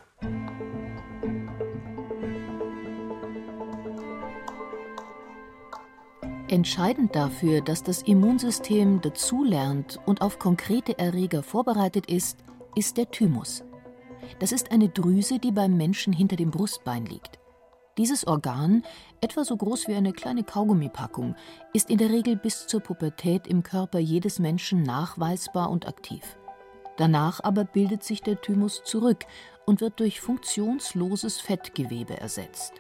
Entscheidend 6.49 7.17
dafür, 7.17 7.61
dass 7.61 7.83
das 7.83 8.03
Immunsystem 8.03 9.01
dazulernt 9.01 9.99
und 10.07 10.21
auf 10.21 10.39
konkrete 10.39 10.97
Erreger 10.97 11.43
vorbereitet 11.43 12.07
ist, 12.07 12.39
ist 12.77 12.97
der 12.97 13.11
Thymus. 13.11 13.65
Das 14.39 14.53
ist 14.53 14.71
eine 14.71 14.89
Drüse, 14.89 15.41
die 15.41 15.51
beim 15.51 15.77
Menschen 15.77 16.13
hinter 16.13 16.37
dem 16.37 16.53
Brustbein 16.53 17.07
liegt. 17.07 17.41
Dieses 17.97 18.27
Organ, 18.27 18.83
etwa 19.21 19.45
so 19.45 19.57
groß 19.57 19.87
wie 19.87 19.95
eine 19.95 20.13
kleine 20.13 20.43
Kaugummipackung, 20.43 21.37
ist 21.73 21.91
in 21.91 21.99
der 21.99 22.11
Regel 22.11 22.35
bis 22.35 22.67
zur 22.67 22.81
Pubertät 22.81 23.47
im 23.47 23.63
Körper 23.63 24.01
jedes 24.01 24.41
Menschen 24.41 24.83
nachweisbar 24.83 25.71
und 25.71 25.87
aktiv. 25.87 26.37
Danach 26.97 27.39
aber 27.43 27.65
bildet 27.65 28.03
sich 28.03 28.21
der 28.21 28.41
Thymus 28.41 28.83
zurück 28.85 29.27
und 29.65 29.81
wird 29.81 30.01
durch 30.01 30.21
funktionsloses 30.21 31.41
Fettgewebe 31.41 32.19
ersetzt. 32.19 32.75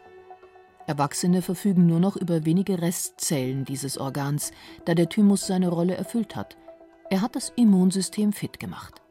Erwachsene 0.86 1.42
verfügen 1.42 1.86
nur 1.86 2.00
noch 2.00 2.16
über 2.16 2.44
wenige 2.44 2.82
Restzellen 2.82 3.64
dieses 3.64 3.98
Organs, 3.98 4.50
da 4.84 4.94
der 4.94 5.08
Thymus 5.08 5.46
seine 5.46 5.68
Rolle 5.68 5.94
erfüllt 5.94 6.34
hat. 6.34 6.56
Er 7.08 7.20
hat 7.20 7.36
das 7.36 7.52
Immunsystem 7.54 8.32
fit 8.32 8.58
gemacht. 8.58 9.03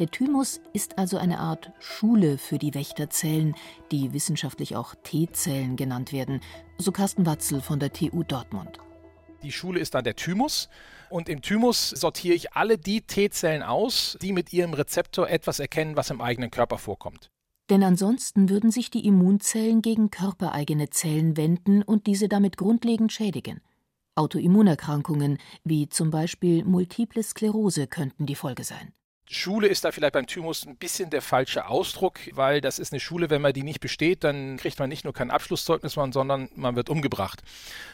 Der 0.00 0.10
Thymus 0.10 0.62
ist 0.72 0.96
also 0.96 1.18
eine 1.18 1.40
Art 1.40 1.72
Schule 1.78 2.38
für 2.38 2.56
die 2.56 2.72
Wächterzellen, 2.72 3.54
die 3.92 4.14
wissenschaftlich 4.14 4.74
auch 4.74 4.94
T-Zellen 5.02 5.76
genannt 5.76 6.10
werden, 6.10 6.40
so 6.78 6.90
Carsten 6.90 7.26
Watzel 7.26 7.60
von 7.60 7.78
der 7.78 7.92
TU 7.92 8.22
Dortmund. 8.22 8.78
Die 9.42 9.52
Schule 9.52 9.78
ist 9.78 9.94
dann 9.94 10.04
der 10.04 10.16
Thymus. 10.16 10.70
Und 11.10 11.28
im 11.28 11.42
Thymus 11.42 11.90
sortiere 11.90 12.34
ich 12.34 12.54
alle 12.54 12.78
die 12.78 13.02
T-Zellen 13.02 13.62
aus, 13.62 14.16
die 14.22 14.32
mit 14.32 14.54
ihrem 14.54 14.72
Rezeptor 14.72 15.28
etwas 15.28 15.60
erkennen, 15.60 15.96
was 15.96 16.08
im 16.08 16.22
eigenen 16.22 16.50
Körper 16.50 16.78
vorkommt. 16.78 17.30
Denn 17.68 17.82
ansonsten 17.82 18.48
würden 18.48 18.70
sich 18.70 18.90
die 18.90 19.06
Immunzellen 19.06 19.82
gegen 19.82 20.10
körpereigene 20.10 20.88
Zellen 20.88 21.36
wenden 21.36 21.82
und 21.82 22.06
diese 22.06 22.28
damit 22.28 22.56
grundlegend 22.56 23.12
schädigen. 23.12 23.60
Autoimmunerkrankungen 24.14 25.36
wie 25.62 25.90
zum 25.90 26.10
Beispiel 26.10 26.64
Multiple 26.64 27.22
Sklerose 27.22 27.86
könnten 27.86 28.24
die 28.24 28.34
Folge 28.34 28.64
sein. 28.64 28.94
Schule 29.32 29.68
ist 29.68 29.84
da 29.84 29.92
vielleicht 29.92 30.14
beim 30.14 30.26
Thymus 30.26 30.66
ein 30.66 30.76
bisschen 30.76 31.08
der 31.08 31.22
falsche 31.22 31.68
Ausdruck, 31.68 32.18
weil 32.32 32.60
das 32.60 32.80
ist 32.80 32.92
eine 32.92 32.98
Schule, 32.98 33.30
wenn 33.30 33.40
man 33.40 33.52
die 33.52 33.62
nicht 33.62 33.78
besteht, 33.78 34.24
dann 34.24 34.56
kriegt 34.56 34.80
man 34.80 34.88
nicht 34.88 35.04
nur 35.04 35.12
kein 35.12 35.30
Abschlusszeugnis, 35.30 35.92
sondern 35.92 36.48
man 36.56 36.74
wird 36.74 36.90
umgebracht. 36.90 37.40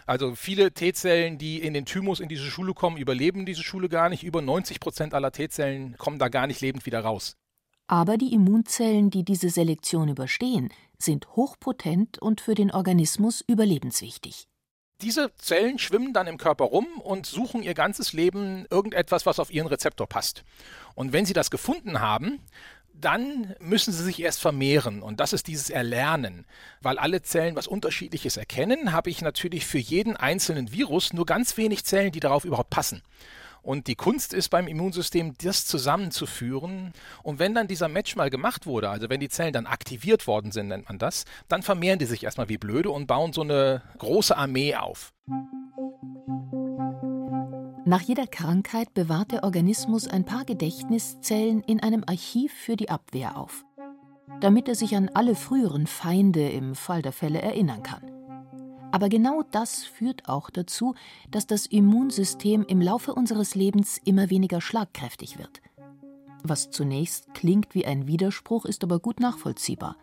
Also 0.07 0.35
viele 0.35 0.73
T-Zellen, 0.73 1.37
die 1.37 1.61
in 1.61 1.75
den 1.75 1.85
Thymus 1.85 2.21
in 2.21 2.31
diese 2.31 2.47
Schule 2.47 2.73
kommen, 2.73 2.97
überleben 2.97 3.45
diese 3.45 3.63
Schule 3.63 3.91
gar 3.91 4.09
nicht. 4.09 4.23
Über 4.23 4.41
90 4.41 4.81
Prozent 4.81 5.13
aller 5.13 5.31
T-Zellen 5.31 5.97
kommen 5.99 6.19
da 6.19 6.29
gar 6.29 6.47
nicht 6.47 6.63
lebend 6.63 6.87
wieder 6.87 7.01
raus. 7.01 7.37
Aber 7.87 8.17
die 8.17 8.33
Immunzellen, 8.33 9.11
die 9.11 9.23
diese 9.23 9.51
Selektion 9.51 10.09
überstehen, 10.09 10.71
sind 10.99 11.29
hochpotent 11.37 12.19
und 12.19 12.41
für 12.41 12.55
den 12.55 12.71
Organismus 12.73 13.45
überlebenswichtig. 13.47 14.49
Diese 15.03 15.31
Zellen 15.37 15.79
schwimmen 15.79 16.15
dann 16.15 16.27
im 16.27 16.39
Körper 16.39 16.65
rum 16.65 16.87
und 17.03 17.27
suchen 17.27 17.63
ihr 17.63 17.75
ganzes 17.75 18.15
Leben 18.15 18.67
irgendetwas, 18.71 19.27
was 19.27 19.39
auf 19.39 19.53
ihren 19.53 19.67
Rezeptor 19.67 20.09
passt. 20.09 20.43
Und 20.95 21.13
wenn 21.13 21.27
sie 21.27 21.35
das 21.35 21.51
gefunden 21.51 22.01
haben, 22.01 22.41
dann 22.95 23.55
müssen 23.61 23.93
sie 23.93 24.03
sich 24.03 24.21
erst 24.21 24.41
vermehren. 24.41 25.03
Und 25.03 25.21
das 25.21 25.35
ist 25.35 25.49
dieses 25.49 25.69
Erlernen. 25.69 26.47
Weil 26.81 26.99
alle 26.99 27.21
Zellen 27.21 27.57
was 27.57 27.67
Unterschiedliches 27.67 28.39
erkennen, 28.39 28.93
habe 28.93 29.11
ich 29.11 29.21
natürlich 29.21 29.67
für 29.67 29.79
jeden 29.79 30.17
einzelnen 30.17 30.73
Virus 30.73 31.13
nur 31.13 31.27
ganz 31.27 31.59
wenig 31.59 31.85
Zellen, 31.85 32.13
die 32.13 32.21
darauf 32.21 32.47
überhaupt 32.47 32.71
passen. 32.71 33.03
Und 33.67 33.89
die 33.89 33.97
Kunst 33.97 34.33
ist 34.33 34.51
beim 34.51 34.69
Immunsystem, 34.69 35.35
das 35.43 35.67
zusammenzuführen. 35.67 36.93
Und 37.25 37.41
wenn 37.41 37.53
dann 37.53 37.67
dieser 37.67 37.89
Match 37.89 38.15
mal 38.15 38.31
gemacht 38.31 38.65
wurde, 38.65 38.89
also 38.89 39.11
wenn 39.11 39.19
die 39.19 39.29
Zellen 39.29 39.53
dann 39.53 39.67
aktiviert 39.67 40.29
worden 40.29 40.53
sind, 40.53 40.69
nennt 40.69 40.89
man 40.89 40.99
das, 40.99 41.25
dann 41.49 41.63
vermehren 41.63 41.99
die 41.99 42.05
sich 42.05 42.23
erstmal 42.23 42.49
wie 42.49 42.59
blöde 42.59 42.91
und 42.91 43.09
bauen 43.09 43.33
so 43.33 43.41
eine 43.41 43.83
große 43.99 44.37
Armee 44.37 44.77
auf. 44.77 45.13
Nach 47.85 48.03
jeder 48.03 48.29
Krankheit 48.29 48.95
bewahrt 48.95 49.33
der 49.33 49.43
Organismus 49.43 50.07
ein 50.07 50.25
paar 50.25 50.45
Gedächtniszellen 50.45 51.65
in 51.65 51.83
einem 51.83 52.05
Archiv 52.07 52.53
für 52.53 52.77
die 52.77 52.89
Abwehr 52.89 53.37
auf, 53.37 53.65
damit 54.41 54.69
er 54.69 54.77
sich 54.77 54.95
an 54.95 55.11
alle 55.13 55.35
früheren 55.35 55.89
Feinde 55.89 56.49
im 56.51 56.77
Fall 56.77 57.03
der 57.03 57.13
Fälle 57.13 57.43
erinnern 57.43 57.83
kann. 57.83 58.16
Aber 58.97 59.11
genau 59.11 59.43
das 59.51 59.85
führt 59.85 60.27
auch 60.27 60.49
dazu, 60.49 60.95
dass 61.31 61.47
das 61.47 61.67
Immunsystem 61.67 62.65
im 62.67 62.81
Laufe 62.81 63.13
unseres 63.13 63.55
Lebens 63.55 64.01
immer 64.07 64.31
weniger 64.31 64.63
schlagkräftig 64.63 65.37
wird. 65.37 65.61
Was 66.43 66.71
zunächst 66.71 67.35
klingt 67.35 67.75
wie 67.75 67.85
ein 67.85 68.07
Widerspruch, 68.07 68.65
ist 68.65 68.83
aber 68.85 68.99
gut 68.99 69.21
nachvollziehbar. 69.21 69.97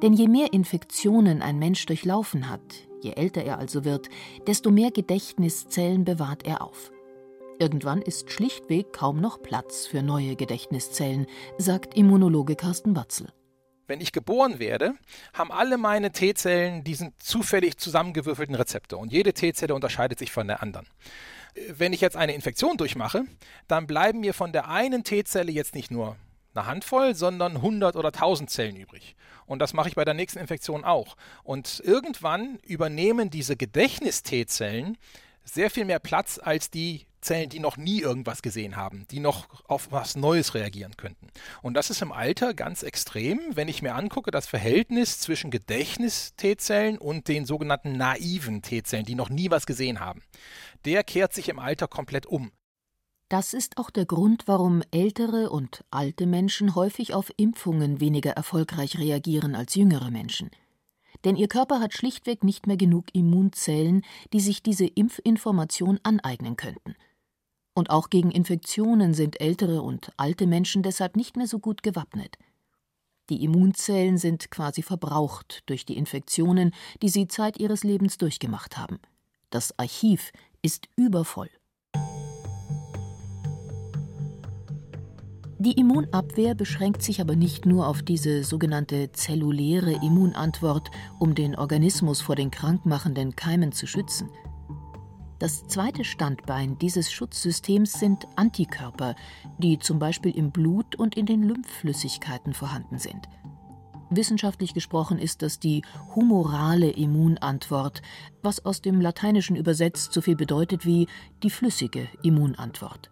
Denn 0.00 0.12
je 0.12 0.28
mehr 0.28 0.52
Infektionen 0.52 1.42
ein 1.42 1.58
Mensch 1.58 1.86
durchlaufen 1.86 2.48
hat, 2.48 2.60
je 3.02 3.14
älter 3.14 3.42
er 3.42 3.58
also 3.58 3.84
wird, 3.84 4.08
desto 4.46 4.70
mehr 4.70 4.92
Gedächtniszellen 4.92 6.04
bewahrt 6.04 6.46
er 6.46 6.62
auf. 6.62 6.92
Irgendwann 7.58 8.00
ist 8.00 8.30
schlichtweg 8.30 8.92
kaum 8.92 9.20
noch 9.20 9.42
Platz 9.42 9.88
für 9.88 10.04
neue 10.04 10.36
Gedächtniszellen, 10.36 11.26
sagt 11.58 11.96
Immunologe 11.96 12.54
Carsten 12.54 12.94
Watzel. 12.94 13.32
Wenn 13.86 14.00
ich 14.00 14.12
geboren 14.12 14.58
werde, 14.58 14.94
haben 15.34 15.52
alle 15.52 15.76
meine 15.76 16.10
T-Zellen 16.10 16.84
diesen 16.84 17.12
zufällig 17.18 17.76
zusammengewürfelten 17.76 18.54
Rezeptor 18.54 18.98
und 18.98 19.12
jede 19.12 19.34
T-Zelle 19.34 19.74
unterscheidet 19.74 20.18
sich 20.18 20.32
von 20.32 20.46
der 20.46 20.62
anderen. 20.62 20.86
Wenn 21.68 21.92
ich 21.92 22.00
jetzt 22.00 22.16
eine 22.16 22.34
Infektion 22.34 22.76
durchmache, 22.76 23.24
dann 23.68 23.86
bleiben 23.86 24.20
mir 24.20 24.34
von 24.34 24.52
der 24.52 24.68
einen 24.68 25.04
T-Zelle 25.04 25.52
jetzt 25.52 25.74
nicht 25.74 25.90
nur 25.90 26.16
eine 26.54 26.66
Handvoll, 26.66 27.14
sondern 27.14 27.56
100 27.56 27.96
oder 27.96 28.08
1000 28.08 28.48
Zellen 28.48 28.76
übrig. 28.76 29.16
Und 29.46 29.58
das 29.58 29.72
mache 29.72 29.88
ich 29.88 29.94
bei 29.94 30.04
der 30.04 30.14
nächsten 30.14 30.38
Infektion 30.38 30.84
auch. 30.84 31.16
Und 31.42 31.82
irgendwann 31.84 32.58
übernehmen 32.64 33.30
diese 33.30 33.56
Gedächtnis-T-Zellen 33.56 34.96
sehr 35.44 35.70
viel 35.70 35.84
mehr 35.84 35.98
Platz 35.98 36.40
als 36.42 36.70
die 36.70 37.06
Zellen, 37.24 37.48
die 37.48 37.58
noch 37.58 37.76
nie 37.76 38.00
irgendwas 38.00 38.42
gesehen 38.42 38.76
haben, 38.76 39.06
die 39.10 39.18
noch 39.18 39.48
auf 39.64 39.90
was 39.90 40.14
Neues 40.14 40.54
reagieren 40.54 40.96
könnten. 40.96 41.28
Und 41.62 41.74
das 41.74 41.90
ist 41.90 42.02
im 42.02 42.12
Alter 42.12 42.54
ganz 42.54 42.82
extrem, 42.82 43.40
wenn 43.54 43.68
ich 43.68 43.82
mir 43.82 43.94
angucke, 43.94 44.30
das 44.30 44.46
Verhältnis 44.46 45.18
zwischen 45.18 45.50
Gedächtnis-T-Zellen 45.50 46.98
und 46.98 47.28
den 47.28 47.46
sogenannten 47.46 47.96
naiven 47.96 48.62
T-Zellen, 48.62 49.06
die 49.06 49.14
noch 49.14 49.30
nie 49.30 49.50
was 49.50 49.66
gesehen 49.66 50.00
haben. 50.00 50.22
Der 50.84 51.02
kehrt 51.02 51.32
sich 51.32 51.48
im 51.48 51.58
Alter 51.58 51.88
komplett 51.88 52.26
um. 52.26 52.52
Das 53.28 53.54
ist 53.54 53.78
auch 53.78 53.90
der 53.90 54.04
Grund, 54.04 54.44
warum 54.46 54.82
ältere 54.90 55.50
und 55.50 55.84
alte 55.90 56.26
Menschen 56.26 56.74
häufig 56.74 57.14
auf 57.14 57.32
Impfungen 57.36 57.98
weniger 58.00 58.32
erfolgreich 58.32 58.98
reagieren 58.98 59.54
als 59.54 59.74
jüngere 59.74 60.10
Menschen. 60.10 60.50
Denn 61.24 61.36
ihr 61.36 61.48
Körper 61.48 61.80
hat 61.80 61.94
schlichtweg 61.94 62.44
nicht 62.44 62.66
mehr 62.66 62.76
genug 62.76 63.06
Immunzellen, 63.14 64.02
die 64.32 64.40
sich 64.40 64.62
diese 64.62 64.86
Impfinformation 64.86 65.98
aneignen 66.02 66.56
könnten. 66.56 66.94
Und 67.74 67.90
auch 67.90 68.08
gegen 68.08 68.30
Infektionen 68.30 69.14
sind 69.14 69.40
ältere 69.40 69.82
und 69.82 70.12
alte 70.16 70.46
Menschen 70.46 70.82
deshalb 70.82 71.16
nicht 71.16 71.36
mehr 71.36 71.48
so 71.48 71.58
gut 71.58 71.82
gewappnet. 71.82 72.38
Die 73.30 73.42
Immunzellen 73.42 74.16
sind 74.16 74.50
quasi 74.50 74.82
verbraucht 74.82 75.62
durch 75.66 75.84
die 75.84 75.96
Infektionen, 75.96 76.72
die 77.02 77.08
sie 77.08 77.26
Zeit 77.26 77.58
ihres 77.58 77.82
Lebens 77.82 78.16
durchgemacht 78.16 78.76
haben. 78.76 78.98
Das 79.50 79.76
Archiv 79.78 80.30
ist 80.62 80.88
übervoll. 80.94 81.48
Die 85.58 85.72
Immunabwehr 85.72 86.54
beschränkt 86.54 87.02
sich 87.02 87.22
aber 87.22 87.36
nicht 87.36 87.64
nur 87.64 87.88
auf 87.88 88.02
diese 88.02 88.44
sogenannte 88.44 89.12
zelluläre 89.12 89.92
Immunantwort, 89.92 90.90
um 91.18 91.34
den 91.34 91.56
Organismus 91.56 92.20
vor 92.20 92.36
den 92.36 92.50
krankmachenden 92.50 93.34
Keimen 93.34 93.72
zu 93.72 93.86
schützen. 93.86 94.28
Das 95.44 95.66
zweite 95.66 96.04
Standbein 96.04 96.78
dieses 96.78 97.12
Schutzsystems 97.12 97.92
sind 97.92 98.26
Antikörper, 98.34 99.14
die 99.58 99.78
zum 99.78 99.98
Beispiel 99.98 100.34
im 100.34 100.52
Blut 100.52 100.96
und 100.96 101.18
in 101.18 101.26
den 101.26 101.42
Lymphflüssigkeiten 101.42 102.54
vorhanden 102.54 102.98
sind. 102.98 103.28
Wissenschaftlich 104.08 104.72
gesprochen 104.72 105.18
ist 105.18 105.42
das 105.42 105.58
die 105.58 105.82
humorale 106.14 106.88
Immunantwort, 106.88 108.00
was 108.42 108.64
aus 108.64 108.80
dem 108.80 109.02
Lateinischen 109.02 109.54
übersetzt 109.54 110.14
so 110.14 110.22
viel 110.22 110.34
bedeutet 110.34 110.86
wie 110.86 111.08
die 111.42 111.50
flüssige 111.50 112.08
Immunantwort. 112.22 113.10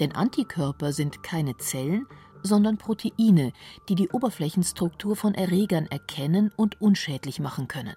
Denn 0.00 0.12
Antikörper 0.12 0.94
sind 0.94 1.22
keine 1.22 1.58
Zellen, 1.58 2.06
sondern 2.42 2.78
Proteine, 2.78 3.52
die 3.90 3.96
die 3.96 4.08
Oberflächenstruktur 4.08 5.14
von 5.14 5.34
Erregern 5.34 5.88
erkennen 5.88 6.52
und 6.56 6.80
unschädlich 6.80 7.38
machen 7.38 7.68
können. 7.68 7.96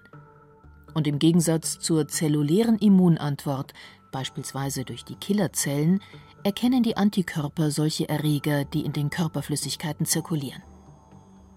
Und 0.94 1.08
im 1.08 1.20
Gegensatz 1.20 1.80
zur 1.80 2.08
zellulären 2.08 2.78
Immunantwort, 2.78 3.74
beispielsweise 4.12 4.84
durch 4.84 5.04
die 5.04 5.16
Killerzellen, 5.16 6.02
erkennen 6.44 6.84
die 6.84 6.98
Antikörper 6.98 7.72
solche 7.72 8.08
Erreger, 8.10 8.66
die 8.66 8.82
in 8.82 8.94
den 8.94 9.10
Körperflüssigkeiten 9.10 10.06
zirkulieren. 10.06 10.62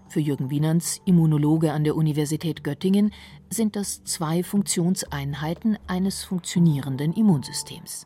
Für 0.09 0.21
Jürgen 0.21 0.49
Wienerns, 0.49 1.01
Immunologe 1.05 1.73
an 1.73 1.83
der 1.83 1.95
Universität 1.95 2.63
Göttingen, 2.63 3.13
sind 3.49 3.75
das 3.75 4.03
zwei 4.05 4.41
Funktionseinheiten 4.41 5.77
eines 5.87 6.23
funktionierenden 6.23 7.11
Immunsystems. 7.13 8.05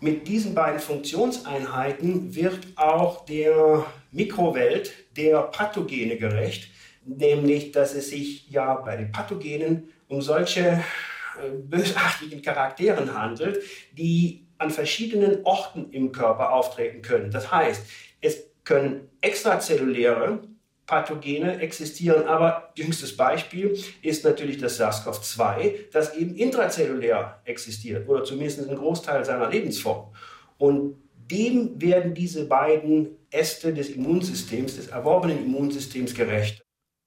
Mit 0.00 0.26
diesen 0.26 0.54
beiden 0.54 0.80
Funktionseinheiten 0.80 2.34
wird 2.34 2.66
auch 2.76 3.24
der 3.26 3.86
Mikrowelt 4.10 4.92
der 5.16 5.42
Pathogene 5.42 6.16
gerecht, 6.16 6.68
nämlich 7.06 7.70
dass 7.70 7.94
es 7.94 8.10
sich 8.10 8.50
ja 8.50 8.74
bei 8.74 8.96
den 8.96 9.12
Pathogenen 9.12 9.90
um 10.08 10.22
solche 10.22 10.60
äh, 10.60 11.50
bösartigen 11.62 12.42
Charakteren 12.42 13.14
handelt, 13.14 13.62
die 13.92 14.46
an 14.58 14.70
verschiedenen 14.70 15.44
Orten 15.44 15.90
im 15.90 16.12
Körper 16.12 16.52
auftreten 16.52 17.02
können. 17.02 17.30
Das 17.30 17.50
heißt, 17.50 17.84
es 18.20 18.50
können 18.64 19.08
extrazelluläre 19.20 20.40
Pathogene 20.86 21.60
existieren, 21.60 22.26
aber 22.26 22.72
jüngstes 22.76 23.16
Beispiel 23.16 23.78
ist 24.02 24.24
natürlich 24.24 24.58
das 24.58 24.78
SARS-CoV-2, 24.78 25.90
das 25.92 26.14
eben 26.14 26.34
intrazellulär 26.34 27.40
existiert 27.44 28.08
oder 28.08 28.22
zumindest 28.22 28.68
ein 28.68 28.76
Großteil 28.76 29.24
seiner 29.24 29.48
Lebensform. 29.48 30.14
Und 30.58 30.96
dem 31.30 31.80
werden 31.80 32.14
diese 32.14 32.46
beiden 32.46 33.16
Äste 33.30 33.72
des 33.72 33.88
Immunsystems, 33.88 34.76
des 34.76 34.88
erworbenen 34.88 35.42
Immunsystems 35.42 36.14
gerecht. 36.14 36.63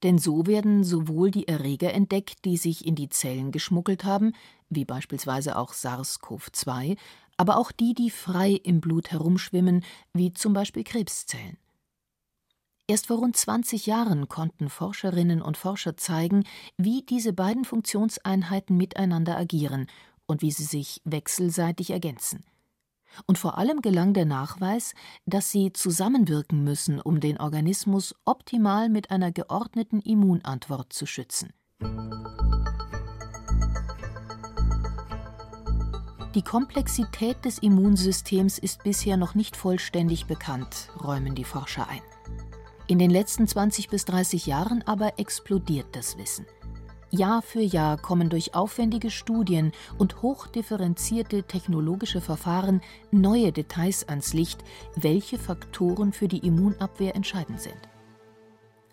Denn 0.07 0.19
so 0.19 0.47
werden 0.47 0.85
sowohl 0.85 1.31
die 1.31 1.49
Erreger 1.49 1.93
entdeckt, 1.93 2.45
die 2.45 2.55
sich 2.55 2.85
in 2.85 2.95
die 2.95 3.09
Zellen 3.09 3.51
geschmuggelt 3.51 4.05
haben, 4.05 4.31
wie 4.69 4.85
beispielsweise 4.85 5.57
auch 5.57 5.73
SARS-CoV-2, 5.73 6.95
aber 7.35 7.57
auch 7.57 7.73
die, 7.73 7.93
die 7.93 8.09
frei 8.09 8.51
im 8.51 8.79
Blut 8.79 9.11
herumschwimmen, 9.11 9.83
wie 10.13 10.31
zum 10.31 10.53
Beispiel 10.53 10.85
Krebszellen. 10.85 11.57
Erst 12.87 13.07
vor 13.07 13.17
rund 13.17 13.35
20 13.35 13.85
Jahren 13.85 14.29
konnten 14.29 14.69
Forscherinnen 14.69 15.41
und 15.41 15.57
Forscher 15.57 15.97
zeigen, 15.97 16.45
wie 16.77 17.01
diese 17.01 17.33
beiden 17.33 17.65
Funktionseinheiten 17.65 18.77
miteinander 18.77 19.37
agieren 19.37 19.87
und 20.25 20.41
wie 20.41 20.51
sie 20.51 20.63
sich 20.63 21.01
wechselseitig 21.03 21.89
ergänzen. 21.89 22.45
Und 23.25 23.38
vor 23.38 23.57
allem 23.57 23.81
gelang 23.81 24.13
der 24.13 24.25
Nachweis, 24.25 24.93
dass 25.25 25.51
sie 25.51 25.74
zusammenwirken 25.74 26.63
müssen, 26.63 27.01
um 27.01 27.19
den 27.19 27.39
Organismus 27.39 28.15
optimal 28.25 28.89
mit 28.89 29.12
einer 29.12 29.31
geordneten 29.31 30.00
Immunantwort 30.00 30.93
zu 30.93 31.05
schützen. 31.05 31.53
Die 36.36 36.43
Komplexität 36.43 37.43
des 37.45 37.57
Immunsystems 37.57 38.59
ist 38.59 38.83
bisher 38.83 39.17
noch 39.17 39.33
nicht 39.33 39.55
vollständig 39.55 40.27
bekannt, 40.27 40.89
räumen 41.03 41.33
die 41.33 41.43
Forscher 41.43 41.88
ein. 41.89 42.01
In 42.86 43.00
den 43.00 43.09
letzten 43.09 43.47
20 43.47 43.89
bis 43.89 44.05
30 44.05 44.45
Jahren 44.45 44.83
aber 44.83 45.17
explodiert 45.17 45.88
das 45.93 46.17
Wissen. 46.17 46.45
Jahr 47.09 47.41
für 47.41 47.61
Jahr 47.61 47.97
kommen 47.97 48.29
durch 48.29 48.53
aufwendige 48.53 49.11
Studien 49.11 49.71
und 49.97 50.21
hochdifferenzierte 50.21 51.43
technologische 51.43 52.19
Verfahren 52.19 52.81
neue 53.11 53.51
Details 53.51 54.07
ans 54.09 54.33
Licht, 54.33 54.63
welche 54.95 55.37
Faktoren 55.37 56.11
für 56.11 56.27
die 56.27 56.45
Immunabwehr 56.45 57.15
entscheidend 57.15 57.61
sind. 57.61 57.77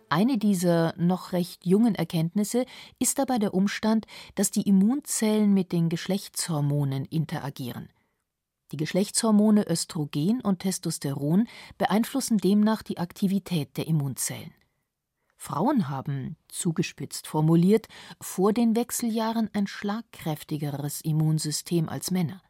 Eine 0.09 0.38
dieser 0.38 0.94
noch 0.97 1.33
recht 1.33 1.66
jungen 1.66 1.97
Erkenntnisse 1.97 2.66
ist 3.00 3.18
dabei 3.18 3.38
der 3.38 3.52
Umstand, 3.52 4.06
dass 4.37 4.52
die 4.52 4.62
Immunzellen 4.62 5.52
mit 5.52 5.73
den 5.73 5.88
Geschlechtshormonen 5.88 7.04
interagieren. 7.06 7.88
Die 8.71 8.76
Geschlechtshormone 8.76 9.68
Östrogen 9.68 10.40
und 10.40 10.61
Testosteron 10.61 11.49
beeinflussen 11.78 12.38
demnach 12.38 12.83
die 12.83 12.99
Aktivität 12.99 13.76
der 13.76 13.88
Immunzellen. 13.88 14.52
Frauen 15.45 15.91
haben, 15.91 16.39
zugespitzt 16.49 17.27
formuliert, 17.27 17.87
vor 18.19 18.55
den 18.55 18.75
Wechseljahren 18.75 19.51
ein 19.53 19.67
schlagkräftigeres 19.67 21.03
Immunsystem 21.03 21.91
als 21.91 22.11
Männer, 22.11 22.41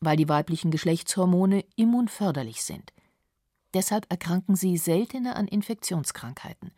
weil 0.00 0.16
die 0.16 0.28
weiblichen 0.28 0.72
Geschlechtshormone 0.72 1.64
immunförderlich 1.76 2.64
sind. 2.64 2.92
Deshalb 3.72 4.10
erkranken 4.10 4.56
sie 4.56 4.78
seltener 4.78 5.36
an 5.36 5.46
Infektionskrankheiten. 5.46 6.72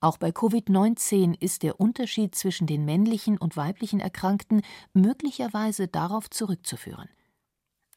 Auch 0.00 0.18
bei 0.18 0.28
Covid-19 0.28 1.40
ist 1.40 1.62
der 1.62 1.80
Unterschied 1.80 2.34
zwischen 2.34 2.66
den 2.66 2.84
männlichen 2.84 3.38
und 3.38 3.56
weiblichen 3.56 4.00
Erkrankten 4.00 4.60
möglicherweise 4.92 5.88
darauf 5.88 6.28
zurückzuführen. 6.28 7.08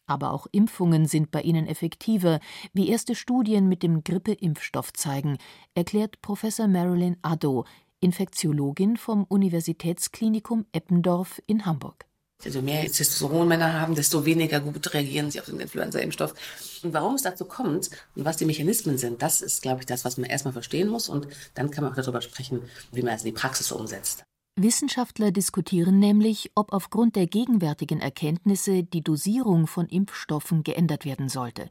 Aber 0.08 0.34
auch 0.34 0.48
Impfungen 0.52 1.06
sind 1.06 1.32
bei 1.32 1.41
ihnen 1.41 1.67
effektiver, 1.67 2.39
wie 2.74 2.89
erste 2.89 3.13
Studien 3.13 3.67
mit 3.67 3.84
dem 3.84 4.04
Grippeimpfstoff 4.04 4.93
zeigen, 4.93 5.38
erklärt 5.76 6.22
Professor 6.22 6.67
Marilyn 6.67 7.17
Addo, 7.22 7.65
Infektiologin 8.00 8.98
vom 8.98 9.26
Universitätsklinikum 9.26 10.65
Eppendorf 10.72 11.41
in 11.46 11.65
Hamburg. 11.65 12.06
Also 12.46 12.62
mehr 12.62 12.84
Testosteron 12.84 13.48
Männer 13.48 13.82
haben, 13.82 13.96
desto 13.96 14.24
weniger 14.24 14.60
gut 14.60 14.93
reagieren 14.93 15.32
sie 15.32 15.39
auf 15.39 15.48
den 15.48 15.60
Influenza-Impfstoff. 15.60 16.36
Und 16.84 16.93
warum 16.93 17.15
es 17.15 17.24
dazu 17.24 17.46
kommt 17.46 17.89
und 18.15 18.26
was 18.26 18.38
die 18.38 18.46
Mechanismen 18.46 19.00
sind, 19.00 19.24
das 19.24 19.41
ist, 19.41 19.63
glaube 19.63 19.82
ich, 19.82 19.88
das, 19.88 20.06
was 20.06 20.17
man 20.17 20.30
erstmal 20.30 20.54
verstehen 20.54 20.88
muss. 20.88 21.10
Und 21.10 21.28
dann 21.56 21.72
kann 21.72 21.84
man 21.84 21.91
auch 21.93 21.98
darüber 21.98 22.22
sprechen, 22.22 22.62
wie 22.91 23.02
man 23.02 23.15
es 23.15 23.24
in 23.24 23.34
die 23.34 23.39
Praxis 23.39 23.72
umsetzt. 23.72 24.27
Wissenschaftler 24.60 25.32
diskutieren 25.32 26.00
nämlich, 26.00 26.52
ob 26.56 26.74
aufgrund 26.74 27.15
der 27.15 27.28
gegenwärtigen 27.28 28.02
Erkenntnisse 28.02 28.84
die 28.84 29.04
Dosierung 29.04 29.67
von 29.67 29.88
Impfstoffen 29.88 30.63
geändert 30.63 31.06
werden 31.06 31.30
sollte, 31.30 31.70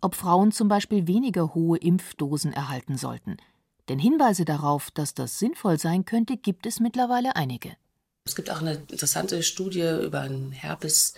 ob 0.00 0.16
Frauen 0.16 0.50
zum 0.50 0.66
Beispiel 0.66 1.06
weniger 1.06 1.54
hohe 1.54 1.78
Impfdosen 1.78 2.52
erhalten 2.52 2.98
sollten. 2.98 3.36
Denn 3.88 4.00
Hinweise 4.00 4.44
darauf, 4.44 4.90
dass 4.90 5.14
das 5.14 5.38
sinnvoll 5.38 5.78
sein 5.78 6.04
könnte, 6.04 6.36
gibt 6.36 6.66
es 6.66 6.80
mittlerweile 6.80 7.36
einige. 7.36 7.76
Es 8.24 8.34
gibt 8.34 8.50
auch 8.50 8.60
eine 8.60 8.74
interessante 8.74 9.42
Studie 9.44 10.00
über 10.02 10.22
einen 10.22 10.50
Herpes. 10.50 11.14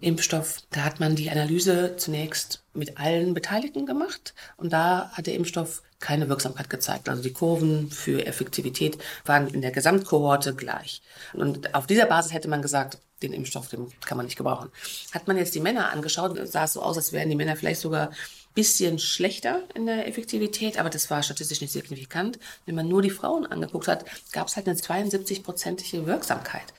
Impfstoff, 0.00 0.62
da 0.70 0.84
hat 0.84 1.00
man 1.00 1.16
die 1.16 1.30
Analyse 1.30 1.96
zunächst 1.96 2.62
mit 2.72 2.98
allen 2.98 3.34
Beteiligten 3.34 3.86
gemacht 3.86 4.34
und 4.56 4.72
da 4.72 5.10
hat 5.12 5.26
der 5.26 5.34
Impfstoff 5.34 5.82
keine 5.98 6.28
Wirksamkeit 6.28 6.70
gezeigt. 6.70 7.08
Also 7.08 7.22
die 7.22 7.32
Kurven 7.32 7.90
für 7.90 8.24
Effektivität 8.24 8.98
waren 9.24 9.48
in 9.48 9.62
der 9.62 9.72
Gesamtkohorte 9.72 10.54
gleich. 10.54 11.02
Und 11.32 11.74
auf 11.74 11.86
dieser 11.86 12.06
Basis 12.06 12.32
hätte 12.32 12.48
man 12.48 12.62
gesagt, 12.62 12.98
den 13.22 13.32
Impfstoff, 13.32 13.68
den 13.68 13.88
kann 14.06 14.16
man 14.16 14.26
nicht 14.26 14.36
gebrauchen. 14.36 14.70
Hat 15.12 15.26
man 15.26 15.36
jetzt 15.36 15.54
die 15.56 15.60
Männer 15.60 15.90
angeschaut, 15.90 16.38
sah 16.46 16.64
es 16.64 16.74
so 16.74 16.82
aus, 16.82 16.96
als 16.96 17.12
wären 17.12 17.28
die 17.28 17.36
Männer 17.36 17.56
vielleicht 17.56 17.80
sogar 17.80 18.10
bisschen 18.54 18.98
schlechter 18.98 19.62
in 19.74 19.86
der 19.86 20.08
Effektivität, 20.08 20.78
aber 20.80 20.90
das 20.90 21.10
war 21.10 21.22
statistisch 21.22 21.60
nicht 21.60 21.72
signifikant. 21.72 22.38
Wenn 22.66 22.74
man 22.74 22.88
nur 22.88 23.02
die 23.02 23.10
Frauen 23.10 23.46
angeguckt 23.46 23.88
hat, 23.88 24.04
gab 24.32 24.48
es 24.48 24.56
halt 24.56 24.68
eine 24.68 24.76
72-prozentige 24.76 26.06
Wirksamkeit. 26.06 26.74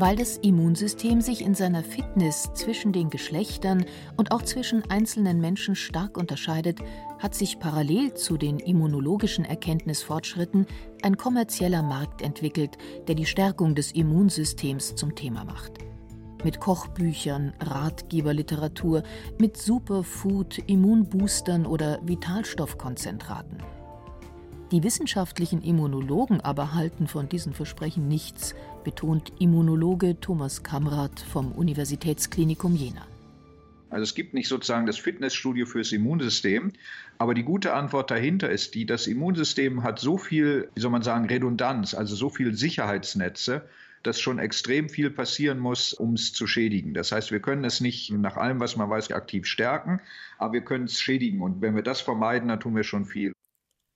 Weil 0.00 0.14
das 0.14 0.36
Immunsystem 0.36 1.20
sich 1.20 1.44
in 1.44 1.56
seiner 1.56 1.82
Fitness 1.82 2.52
zwischen 2.54 2.92
den 2.92 3.10
Geschlechtern 3.10 3.84
und 4.16 4.30
auch 4.30 4.42
zwischen 4.42 4.88
einzelnen 4.88 5.40
Menschen 5.40 5.74
stark 5.74 6.16
unterscheidet, 6.16 6.78
hat 7.18 7.34
sich 7.34 7.58
parallel 7.58 8.14
zu 8.14 8.36
den 8.36 8.60
immunologischen 8.60 9.44
Erkenntnisfortschritten 9.44 10.66
ein 11.02 11.16
kommerzieller 11.16 11.82
Markt 11.82 12.22
entwickelt, 12.22 12.78
der 13.08 13.16
die 13.16 13.26
Stärkung 13.26 13.74
des 13.74 13.90
Immunsystems 13.90 14.94
zum 14.94 15.16
Thema 15.16 15.44
macht. 15.44 15.72
Mit 16.44 16.60
Kochbüchern, 16.60 17.52
Ratgeberliteratur, 17.58 19.02
mit 19.40 19.56
Superfood, 19.56 20.58
Immunboostern 20.68 21.66
oder 21.66 21.98
Vitalstoffkonzentraten. 22.04 23.58
Die 24.70 24.82
wissenschaftlichen 24.82 25.62
Immunologen 25.62 26.42
aber 26.42 26.74
halten 26.74 27.08
von 27.08 27.26
diesen 27.26 27.54
Versprechen 27.54 28.06
nichts, 28.06 28.54
betont 28.88 29.34
Immunologe 29.38 30.18
Thomas 30.18 30.62
Kamrat 30.62 31.20
vom 31.20 31.52
Universitätsklinikum 31.52 32.74
Jena. 32.74 33.06
Also 33.90 34.02
es 34.02 34.14
gibt 34.14 34.32
nicht 34.32 34.48
sozusagen 34.48 34.86
das 34.86 34.96
Fitnessstudio 34.96 35.66
fürs 35.66 35.92
Immunsystem, 35.92 36.72
aber 37.18 37.34
die 37.34 37.42
gute 37.42 37.74
Antwort 37.74 38.10
dahinter 38.10 38.48
ist 38.48 38.74
die, 38.74 38.86
das 38.86 39.06
Immunsystem 39.06 39.82
hat 39.82 39.98
so 39.98 40.16
viel, 40.16 40.70
wie 40.74 40.80
soll 40.80 40.90
man 40.90 41.02
sagen, 41.02 41.26
Redundanz, 41.26 41.92
also 41.92 42.16
so 42.16 42.30
viel 42.30 42.54
Sicherheitsnetze, 42.54 43.68
dass 44.04 44.20
schon 44.20 44.38
extrem 44.38 44.88
viel 44.88 45.10
passieren 45.10 45.58
muss, 45.58 45.92
um 45.92 46.14
es 46.14 46.32
zu 46.32 46.46
schädigen. 46.46 46.94
Das 46.94 47.12
heißt, 47.12 47.30
wir 47.30 47.40
können 47.40 47.64
es 47.64 47.82
nicht 47.82 48.10
nach 48.10 48.38
allem, 48.38 48.58
was 48.58 48.76
man 48.76 48.88
weiß, 48.88 49.12
aktiv 49.12 49.44
stärken, 49.44 50.00
aber 50.38 50.54
wir 50.54 50.62
können 50.62 50.84
es 50.84 50.98
schädigen. 50.98 51.42
Und 51.42 51.60
wenn 51.60 51.74
wir 51.74 51.82
das 51.82 52.00
vermeiden, 52.00 52.48
dann 52.48 52.60
tun 52.60 52.74
wir 52.74 52.84
schon 52.84 53.04
viel. 53.04 53.32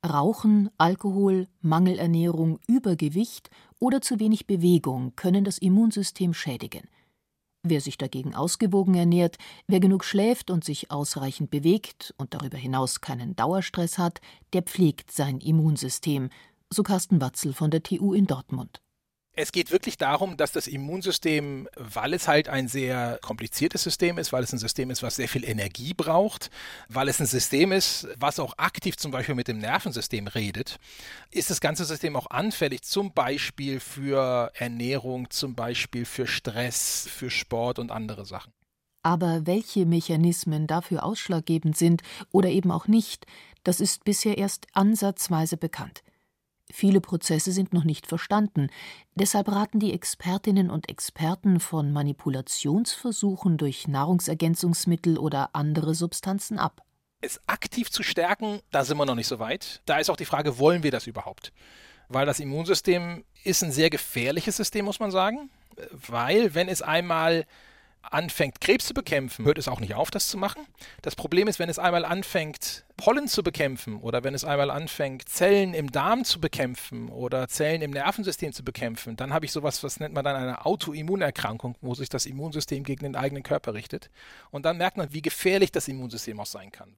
Rauchen, 0.05 0.69
Alkohol, 0.79 1.47
Mangelernährung, 1.61 2.59
Übergewicht 2.67 3.51
oder 3.83 4.01
zu 4.01 4.21
wenig 4.21 4.47
Bewegung 4.47 5.17
können 5.17 5.43
das 5.43 5.59
Immunsystem 5.59 6.35
schädigen. 6.35 6.89
Wer 7.65 7.81
sich 7.81 7.99
dagegen 7.99 8.33
ausgewogen 8.33 8.95
ernährt, 8.95 9.39
wer 9.67 9.81
genug 9.81 10.05
schläft 10.05 10.53
und 10.53 10.65
sich 10.65 10.93
ausreichend 10.93 11.51
bewegt 11.51 12.15
und 12.17 12.33
darüber 12.33 12.57
hinaus 12.57 13.01
keinen 13.01 13.35
Dauerstress 13.35 13.99
hat, 13.99 14.21
der 14.53 14.63
pflegt 14.63 15.11
sein 15.11 15.39
Immunsystem, 15.39 16.31
so 16.71 16.85
Carsten 16.85 17.21
Watzel 17.21 17.53
von 17.53 17.73
der 17.73 17.83
TU 17.83 18.15
in 18.15 18.29
Dortmund. 18.29 18.81
Es 19.35 19.51
geht 19.51 19.71
wirklich 19.71 19.97
darum, 19.97 20.37
dass 20.37 20.53
das 20.53 20.67
Immunsystem, 20.67 21.67
weil 21.77 22.13
es 22.13 22.29
halt 22.29 22.51
ein 22.51 22.69
sehr 22.69 23.19
kompliziertes 23.23 23.83
System 23.83 24.19
ist, 24.19 24.31
weil 24.31 24.45
es 24.45 24.53
ein 24.53 24.59
System 24.59 24.91
ist, 24.91 25.03
was 25.03 25.17
sehr 25.17 25.29
viel 25.29 25.45
Energie 25.45 25.95
braucht, 25.95 26.51
weil 26.91 27.09
es 27.09 27.19
ein 27.19 27.27
System 27.27 27.73
ist, 27.73 28.09
was 28.19 28.39
auch 28.39 28.59
aktiv 28.59 28.99
zum 28.99 29.11
Beispiel 29.11 29.35
mit 29.35 29.49
dem 29.49 29.57
Nervensystem 29.57 30.27
redet, 30.27 30.77
ist 31.31 31.49
das 31.49 31.63
ganze 31.63 31.87
System 31.87 32.15
auch 32.15 32.29
anfällig, 32.29 32.83
zum 32.83 33.15
Beispiel 33.15 33.81
für 33.81 34.53
Ernährung, 34.55 35.31
zum 35.31 35.55
Beispiel 35.55 36.05
für 36.05 36.27
Stress, 36.27 37.09
für 37.11 37.31
Sport 37.31 37.79
und 37.79 37.91
andere 37.91 38.27
Sachen. 38.27 38.53
Aber 39.03 39.47
welche 39.47 39.87
Mechanismen 39.87 40.67
dafür 40.67 41.05
ausschlaggebend 41.05 41.75
sind 41.75 42.03
oder 42.33 42.51
eben 42.51 42.71
auch 42.71 42.87
nicht, 42.87 43.25
das 43.65 43.81
ist 43.81 44.05
bisher 44.05 44.37
erst 44.37 44.67
ansatzweise 44.75 45.57
bekannt. 45.57 46.03
Viele 46.75 47.03
Prozesse 47.03 47.53
sind 47.53 47.75
noch 47.75 47.85
nicht 47.85 48.07
verstanden, 48.07 48.71
deshalb 49.15 49.49
raten 49.49 49.79
die 49.79 49.93
Expertinnen 49.93 50.71
und 50.71 50.89
Experten 50.89 51.61
von 51.61 51.93
Manipulationsversuchen 51.93 53.59
durch 53.59 53.89
Nahrungsergänzungsmittel 53.89 55.19
oder 55.19 55.51
andere 55.53 55.95
Substanzen 55.95 56.59
ab. 56.59 56.81
Es 57.21 57.43
aktiv 57.47 57.91
zu 57.91 58.03
stärken, 58.03 58.61
da 58.71 58.87
sind 58.87 58.97
wir 58.97 59.05
noch 59.05 59.15
nicht 59.15 59.27
so 59.27 59.39
weit. 59.39 59.83
Da 59.85 59.99
ist 59.99 60.09
auch 60.09 60.17
die 60.17 60.25
Frage, 60.25 60.59
wollen 60.59 60.83
wir 60.83 60.91
das 60.91 61.07
überhaupt? 61.07 61.53
Weil 62.09 62.25
das 62.25 62.41
Immunsystem 62.41 63.23
ist 63.45 63.63
ein 63.63 63.71
sehr 63.71 63.91
gefährliches 63.91 64.57
System, 64.57 64.87
muss 64.87 64.99
man 64.99 65.11
sagen. 65.11 65.51
Weil, 65.91 66.55
wenn 66.55 66.69
es 66.69 66.81
einmal 66.81 67.45
anfängt, 68.03 68.61
Krebs 68.61 68.87
zu 68.87 68.95
bekämpfen, 68.95 69.45
hört 69.45 69.59
es 69.59 69.69
auch 69.69 69.81
nicht 69.81 69.95
auf, 69.95 70.11
das 70.11 70.29
zu 70.29 70.37
machen. 70.37 70.67
Das 71.03 71.17
Problem 71.17 71.49
ist, 71.49 71.59
wenn 71.59 71.69
es 71.69 71.79
einmal 71.79 72.05
anfängt, 72.05 72.85
Pollen 72.97 73.29
zu 73.29 73.43
bekämpfen 73.43 73.97
oder 73.97 74.25
wenn 74.25 74.35
es 74.35 74.45
einmal 74.45 74.71
anfängt, 74.71 75.29
Zellen 75.29 75.75
im 75.75 75.91
Darm 75.91 76.25
zu 76.25 76.41
bekämpfen 76.41 77.09
oder 77.09 77.49
Zellen 77.49 77.83
im 77.83 77.91
Nervensystem 77.91 78.53
zu 78.53 78.65
bekämpfen, 78.65 79.17
dann 79.17 79.33
habe 79.33 79.45
ich 79.45 79.53
sowas, 79.53 79.83
was 79.83 80.01
nennt 80.01 80.15
man 80.15 80.25
dann 80.25 80.37
eine 80.37 80.65
Autoimmunerkrankung, 80.67 81.77
wo 81.81 81.95
sich 81.95 82.09
das 82.09 82.27
Immunsystem 82.27 82.85
gegen 82.85 83.05
den 83.05 83.17
eigenen 83.17 83.43
Körper 83.43 83.75
richtet. 83.75 84.11
Und 84.51 84.65
dann 84.65 84.77
merkt 84.77 84.97
man, 84.97 85.13
wie 85.13 85.23
gefährlich 85.23 85.73
das 85.73 85.89
Immunsystem 85.89 86.39
auch 86.39 86.47
sein 86.47 86.71
kann. 86.71 86.95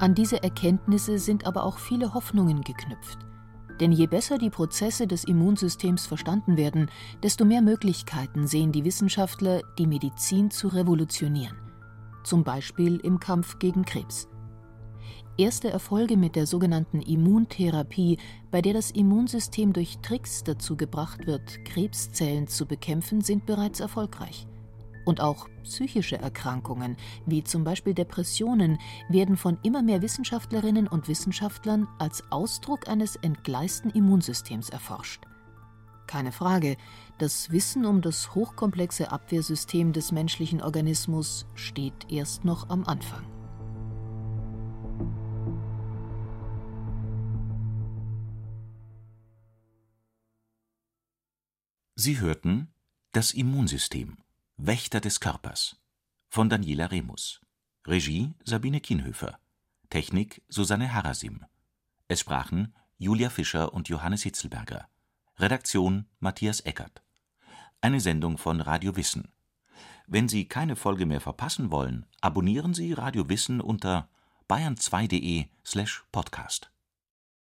An 0.00 0.14
diese 0.14 0.42
Erkenntnisse 0.42 1.18
sind 1.18 1.46
aber 1.46 1.64
auch 1.64 1.78
viele 1.78 2.14
Hoffnungen 2.14 2.62
geknüpft. 2.62 3.18
Denn 3.80 3.92
je 3.92 4.06
besser 4.06 4.38
die 4.38 4.50
Prozesse 4.50 5.06
des 5.06 5.24
Immunsystems 5.24 6.06
verstanden 6.06 6.56
werden, 6.56 6.90
desto 7.22 7.44
mehr 7.44 7.62
Möglichkeiten 7.62 8.46
sehen 8.46 8.72
die 8.72 8.84
Wissenschaftler, 8.84 9.62
die 9.78 9.86
Medizin 9.86 10.50
zu 10.50 10.68
revolutionieren. 10.68 11.56
Zum 12.24 12.44
Beispiel 12.44 12.96
im 12.96 13.20
Kampf 13.20 13.58
gegen 13.58 13.84
Krebs. 13.84 14.28
Erste 15.36 15.70
Erfolge 15.70 16.16
mit 16.16 16.34
der 16.34 16.48
sogenannten 16.48 17.00
Immuntherapie, 17.00 18.18
bei 18.50 18.60
der 18.60 18.72
das 18.72 18.90
Immunsystem 18.90 19.72
durch 19.72 19.98
Tricks 19.98 20.42
dazu 20.42 20.76
gebracht 20.76 21.28
wird, 21.28 21.64
Krebszellen 21.64 22.48
zu 22.48 22.66
bekämpfen, 22.66 23.20
sind 23.20 23.46
bereits 23.46 23.78
erfolgreich. 23.78 24.48
Und 25.08 25.22
auch 25.22 25.48
psychische 25.62 26.18
Erkrankungen, 26.18 26.98
wie 27.24 27.42
zum 27.42 27.64
Beispiel 27.64 27.94
Depressionen, 27.94 28.78
werden 29.08 29.38
von 29.38 29.56
immer 29.62 29.80
mehr 29.80 30.02
Wissenschaftlerinnen 30.02 30.86
und 30.86 31.08
Wissenschaftlern 31.08 31.88
als 31.98 32.30
Ausdruck 32.30 32.88
eines 32.88 33.16
entgleisten 33.16 33.90
Immunsystems 33.90 34.68
erforscht. 34.68 35.24
Keine 36.06 36.30
Frage, 36.30 36.76
das 37.16 37.50
Wissen 37.50 37.86
um 37.86 38.02
das 38.02 38.34
hochkomplexe 38.34 39.10
Abwehrsystem 39.10 39.94
des 39.94 40.12
menschlichen 40.12 40.60
Organismus 40.60 41.46
steht 41.54 42.12
erst 42.12 42.44
noch 42.44 42.68
am 42.68 42.84
Anfang. 42.84 43.24
Sie 51.94 52.20
hörten 52.20 52.74
das 53.12 53.32
Immunsystem 53.32 54.18
Wächter 54.60 54.98
des 55.00 55.20
Körpers 55.20 55.76
von 56.28 56.50
Daniela 56.50 56.86
Remus. 56.86 57.40
Regie 57.86 58.34
Sabine 58.44 58.80
Kienhöfer. 58.80 59.38
Technik 59.88 60.42
Susanne 60.48 60.92
Harasim. 60.92 61.44
Es 62.08 62.18
sprachen 62.18 62.74
Julia 62.96 63.30
Fischer 63.30 63.72
und 63.72 63.88
Johannes 63.88 64.24
Hitzelberger. 64.24 64.88
Redaktion 65.36 66.06
Matthias 66.18 66.58
Eckert. 66.58 67.04
Eine 67.82 68.00
Sendung 68.00 68.36
von 68.36 68.60
Radio 68.60 68.96
Wissen. 68.96 69.28
Wenn 70.08 70.28
Sie 70.28 70.48
keine 70.48 70.74
Folge 70.74 71.06
mehr 71.06 71.20
verpassen 71.20 71.70
wollen, 71.70 72.06
abonnieren 72.20 72.74
Sie 72.74 72.92
Radio 72.92 73.28
Wissen 73.28 73.60
unter 73.60 74.08
bayern2.de 74.48 75.46
slash 75.64 76.04
podcast. 76.10 76.72